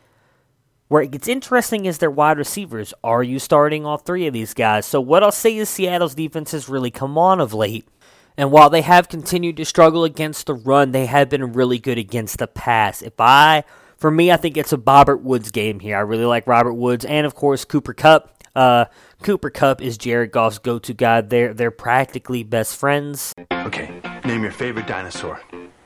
[0.88, 2.94] Where it gets interesting is their wide receivers.
[3.02, 4.86] Are you starting all three of these guys?
[4.86, 7.88] So what I'll say is Seattle's defense has really come on of late.
[8.36, 11.98] And while they have continued to struggle against the run, they have been really good
[11.98, 13.02] against the pass.
[13.02, 13.64] If I,
[13.96, 15.96] for me, I think it's a Robert Woods game here.
[15.96, 18.44] I really like Robert Woods and of course Cooper Kupp.
[18.54, 18.84] Uh,
[19.22, 21.20] Cooper Kupp is Jared Goff's go-to guy.
[21.20, 23.32] They're they're practically best friends.
[23.50, 25.40] Okay, name your favorite dinosaur.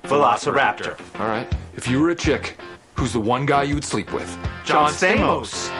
[0.05, 1.01] Velociraptor.
[1.21, 1.51] All right.
[1.77, 2.59] If you were a chick,
[2.95, 4.29] who's the one guy you would sleep with?
[4.65, 5.71] John Stamos.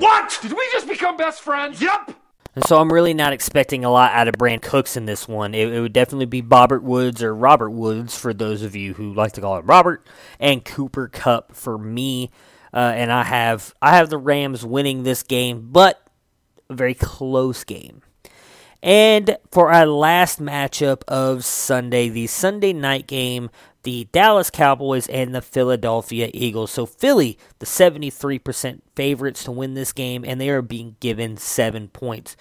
[0.00, 0.38] What?
[0.42, 1.80] Did we just become best friends?
[1.80, 2.14] Yep.
[2.54, 5.54] And so I'm really not expecting a lot out of Brandin Cooks in this one.
[5.54, 9.14] It, it, would definitely be Bobbert Woods or Robert Woods for those of you who
[9.14, 10.06] like to call it Robert,
[10.40, 12.30] and Cooper Kupp for me.
[12.72, 16.07] Uh, and I have I have the Rams winning this game, but
[16.68, 18.02] a very close game.
[18.82, 23.50] And for our last matchup of Sunday, the Sunday night game,
[23.82, 26.70] the Dallas Cowboys and the Philadelphia Eagles.
[26.70, 31.88] So Philly, the 73% favorites to win this game, and they are being given seven
[31.88, 32.36] points.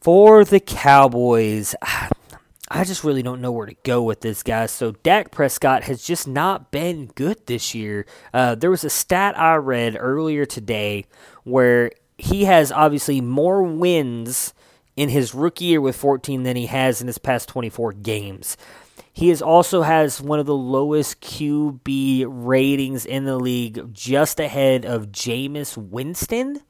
[0.00, 1.74] For the Cowboys,
[2.68, 4.70] I just really don't know where to go with this, guys.
[4.70, 8.06] So Dak Prescott has just not been good this year.
[8.34, 11.04] Uh, there was a stat I read earlier today
[11.44, 11.92] where
[12.22, 14.54] he has obviously more wins
[14.94, 18.56] in his rookie year with 14 than he has in his past 24 games.
[19.12, 24.84] He is also has one of the lowest QB ratings in the league, just ahead
[24.84, 26.62] of Jameis Winston.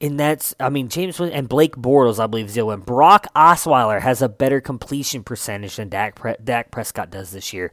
[0.00, 2.80] And that's, I mean, Jameis and Blake Bortles, I believe, is the one.
[2.80, 7.72] Brock Osweiler has a better completion percentage than Dak, Pre- Dak Prescott does this year.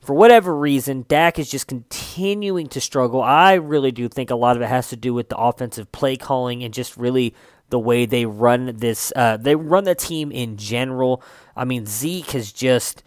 [0.00, 3.22] For whatever reason, Dak is just continuing to struggle.
[3.22, 6.16] I really do think a lot of it has to do with the offensive play
[6.16, 7.34] calling and just really
[7.68, 9.12] the way they run this.
[9.14, 11.22] Uh, they run the team in general.
[11.54, 13.02] I mean, Zeke has just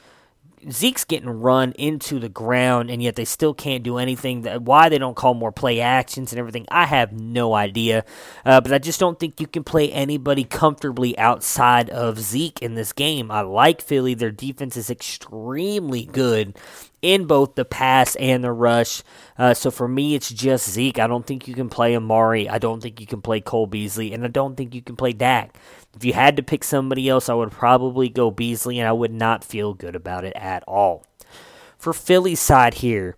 [0.69, 4.43] Zeke's getting run into the ground, and yet they still can't do anything.
[4.43, 8.05] Why they don't call more play actions and everything, I have no idea.
[8.45, 12.75] Uh, but I just don't think you can play anybody comfortably outside of Zeke in
[12.75, 13.31] this game.
[13.31, 16.57] I like Philly; their defense is extremely good
[17.01, 19.03] in both the pass and the rush.
[19.37, 20.99] Uh, so for me, it's just Zeke.
[20.99, 22.47] I don't think you can play Amari.
[22.47, 25.13] I don't think you can play Cole Beasley, and I don't think you can play
[25.13, 25.55] Dak.
[25.95, 29.13] If you had to pick somebody else, I would probably go Beasley, and I would
[29.13, 31.05] not feel good about it at all.
[31.77, 33.17] For Philly's side here,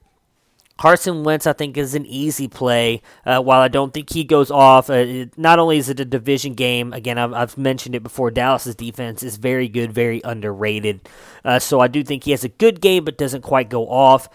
[0.78, 3.02] Carson Wentz, I think, is an easy play.
[3.26, 6.06] Uh, while I don't think he goes off, uh, it, not only is it a
[6.06, 11.08] division game, again, I've, I've, mentioned it before, Dallas's defense is very good, very underrated.
[11.46, 14.28] Uh, so I do think he has a good game, but doesn't quite go off.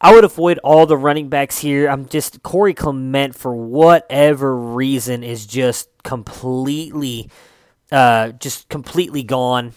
[0.00, 1.88] I would avoid all the running backs here.
[1.88, 7.30] I'm just, Corey Clement, for whatever reason, is just completely
[7.90, 9.72] uh, just completely gone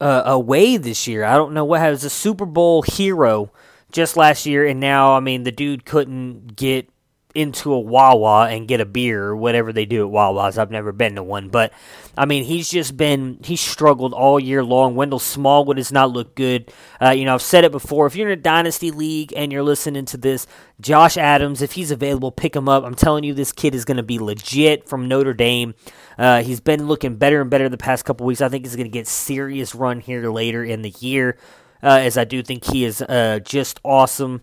[0.00, 1.24] uh, away this year.
[1.24, 3.52] I don't know what has a Super Bowl hero
[3.92, 6.88] just last year, and now I mean the dude couldn't get
[7.34, 10.58] into a Wawa and get a beer or whatever they do at Wawa's.
[10.58, 11.72] I've never been to one, but
[12.16, 14.94] I mean, he's just been he's struggled all year long.
[14.94, 16.72] Wendell Smallwood has not looked good.
[17.00, 18.06] Uh, you know, I've said it before.
[18.06, 20.46] If you're in a dynasty league and you're listening to this,
[20.80, 22.84] Josh Adams, if he's available, pick him up.
[22.84, 25.74] I'm telling you, this kid is going to be legit from Notre Dame.
[26.18, 28.40] Uh, he's been looking better and better the past couple weeks.
[28.40, 31.38] I think he's going to get serious run here later in the year,
[31.82, 34.42] uh, as I do think he is uh, just awesome.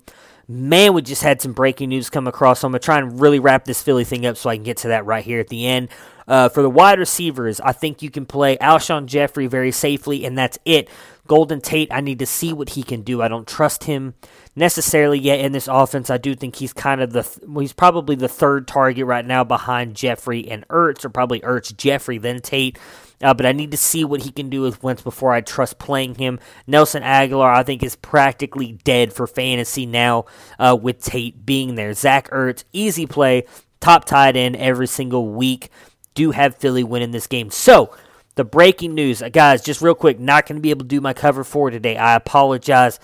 [0.52, 3.22] Man, we just had some breaking news come across, so I'm going to try and
[3.22, 5.50] really wrap this Philly thing up so I can get to that right here at
[5.50, 5.90] the end.
[6.28, 10.36] Uh, for the wide receivers, I think you can play Alshon Jeffery very safely, and
[10.36, 10.90] that's it.
[11.28, 13.22] Golden Tate, I need to see what he can do.
[13.22, 14.16] I don't trust him
[14.60, 16.10] necessarily yet in this offense.
[16.10, 19.44] I do think he's kind of the well, he's probably the third target right now
[19.44, 22.78] behind Jeffery and Ertz, or probably Ertz, Jeffery, then Tate.
[23.22, 25.78] Uh, but I need to see what he can do with Wentz before I trust
[25.78, 26.40] playing him.
[26.68, 30.26] Nelson Agholor, I think, is practically dead for fantasy now
[30.58, 31.94] uh, with Tate being there.
[31.94, 33.46] Zach Ertz, easy play,
[33.80, 35.70] top tight end every single week.
[36.14, 37.50] Do have Philly winning this game.
[37.50, 37.96] So,
[38.36, 41.02] the breaking news, uh, guys, just real quick, not going to be able to do
[41.02, 41.98] my cover for today.
[41.98, 43.00] I apologize.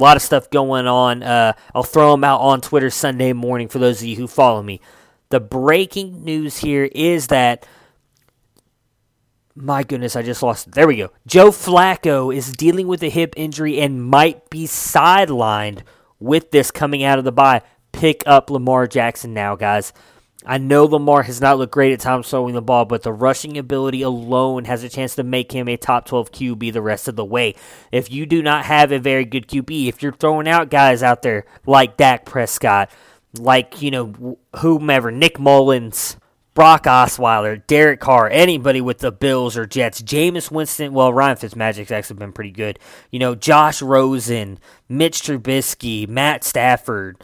[0.00, 1.22] A lot of stuff going on.
[1.22, 4.62] Uh, I'll throw them out on Twitter Sunday morning for those of you who follow
[4.62, 4.80] me.
[5.28, 7.66] The breaking news here is that
[9.54, 10.72] my goodness, I just lost.
[10.72, 11.10] There we go.
[11.26, 15.82] Joe Flacco is dealing with a hip injury and might be sidelined
[16.18, 17.60] with this coming out of the bye.
[17.92, 19.92] Pick up Lamar Jackson now, guys.
[20.46, 23.58] I know Lamar has not looked great at times throwing the ball, but the rushing
[23.58, 27.16] ability alone has a chance to make him a top 12 QB the rest of
[27.16, 27.54] the way.
[27.92, 31.22] If you do not have a very good QB, if you're throwing out guys out
[31.22, 32.90] there like Dak Prescott,
[33.38, 36.16] like, you know, whomever, Nick Mullens,
[36.54, 41.92] Brock Osweiler, Derek Carr, anybody with the Bills or Jets, Jameis Winston, well, Ryan Fitzmagic's
[41.92, 42.78] actually been pretty good.
[43.10, 47.22] You know, Josh Rosen, Mitch Trubisky, Matt Stafford,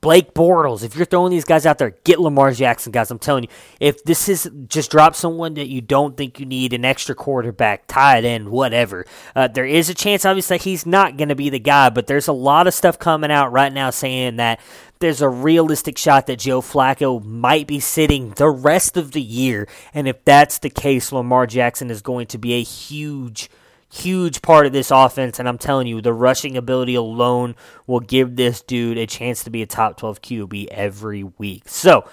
[0.00, 3.10] Blake Bortles, if you're throwing these guys out there, get Lamar Jackson, guys.
[3.10, 6.72] I'm telling you, if this is just drop someone that you don't think you need
[6.72, 9.06] an extra quarterback, tight end, whatever.
[9.34, 12.28] Uh, there is a chance, obviously, he's not going to be the guy, but there's
[12.28, 14.60] a lot of stuff coming out right now saying that
[15.00, 19.66] there's a realistic shot that Joe Flacco might be sitting the rest of the year.
[19.92, 23.50] And if that's the case, Lamar Jackson is going to be a huge
[23.90, 25.38] huge part of this offense.
[25.38, 27.54] And I'm telling you, the rushing ability alone
[27.86, 31.68] will give this dude a chance to be a top 12 QB every week.
[31.68, 32.08] So,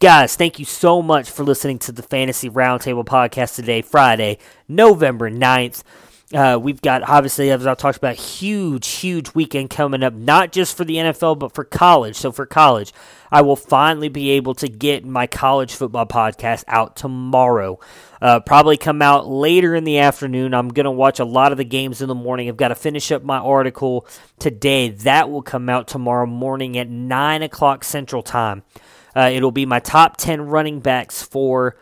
[0.00, 5.30] guys, thank you so much for listening to the Fantasy Roundtable podcast today, Friday, November
[5.30, 5.82] 9th.
[6.34, 10.76] Uh, we've got, obviously, as I talked about, huge, huge weekend coming up, not just
[10.76, 12.16] for the NFL, but for college.
[12.16, 12.92] So, for college,
[13.30, 17.78] I will finally be able to get my college football podcast out tomorrow.
[18.20, 20.52] Uh, probably come out later in the afternoon.
[20.52, 22.48] I'm going to watch a lot of the games in the morning.
[22.48, 24.04] I've got to finish up my article
[24.40, 24.88] today.
[24.88, 28.64] That will come out tomorrow morning at 9 o'clock Central Time.
[29.14, 31.76] Uh, it'll be my top 10 running backs for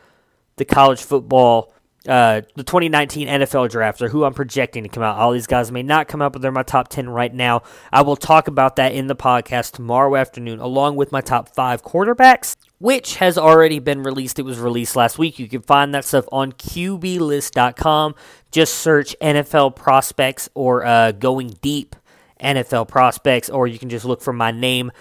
[0.56, 1.73] the college football
[2.08, 5.16] uh, the 2019 NFL draft or who I'm projecting to come out.
[5.16, 7.62] All these guys may not come out, but they're my top 10 right now.
[7.92, 11.82] I will talk about that in the podcast tomorrow afternoon, along with my top five
[11.82, 14.38] quarterbacks, which has already been released.
[14.38, 15.38] It was released last week.
[15.38, 18.14] You can find that stuff on QBlist.com.
[18.50, 21.96] Just search NFL prospects or uh, going deep
[22.40, 24.92] NFL prospects, or you can just look for my name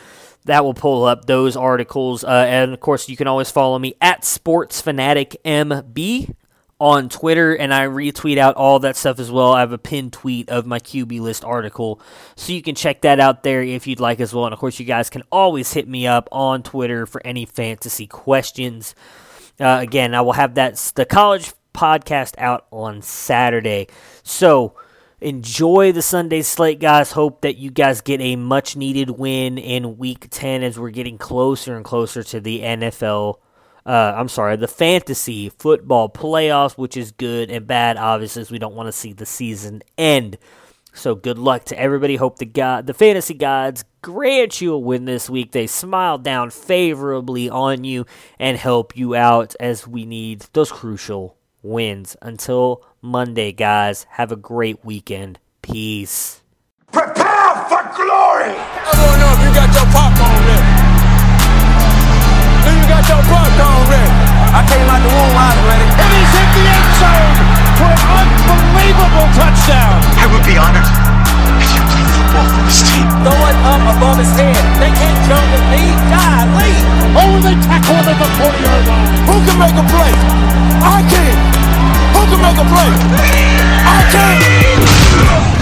[0.46, 2.24] that will pull up those articles.
[2.24, 6.36] Uh, and of course, you can always follow me at Sports Fanatic MB
[6.84, 9.54] on Twitter, and I retweet out all that stuff as well.
[9.54, 12.02] I have a pinned tweet of my QB list article,
[12.36, 14.44] so you can check that out there if you'd like as well.
[14.44, 18.06] And of course, you guys can always hit me up on Twitter for any fantasy
[18.06, 18.96] questions.
[19.62, 23.88] Uh, again, I will have that the college podcast out on Saturday,
[24.22, 24.76] so
[25.22, 27.14] enjoy the Sunday slate, guys.
[27.14, 31.18] Hope that you guys get a much needed win in Week Ten as we're getting
[31.18, 33.38] closer and closer to the NFL
[33.86, 38.60] uh, I'm sorry, the fantasy football playoffs, which is good and bad, obviously, as we
[38.60, 40.38] don't want to see the season end.
[40.94, 42.16] So good luck to everybody.
[42.16, 45.52] Hope the God, the fantasy gods grant you a win this week.
[45.52, 48.06] They smile down favorably on you
[48.40, 52.16] and help you out as we need those crucial wins.
[52.22, 55.40] Until Monday, guys, have a great weekend.
[55.64, 56.42] Peace.
[56.92, 58.54] Prepare for glory!
[58.54, 60.43] I don't know if you got your popcorn ready.
[60.43, 60.43] Do
[62.84, 64.12] you got your popcorn ready?
[64.52, 65.88] I came out the womb, I was ready.
[65.88, 67.32] And he's hit the end zone
[67.80, 70.04] for an unbelievable touchdown.
[70.20, 70.84] I would be honored
[71.64, 73.08] if you played football for this team.
[73.24, 74.60] Throw it up above his head.
[74.84, 75.96] They can't jump with me.
[76.12, 76.76] Golly.
[77.16, 79.16] Oh, they tackle him at the 40-yard line.
[79.32, 80.14] Who can make a play?
[80.84, 81.36] I can.
[82.20, 82.90] Who can make a play?
[83.88, 85.53] I can.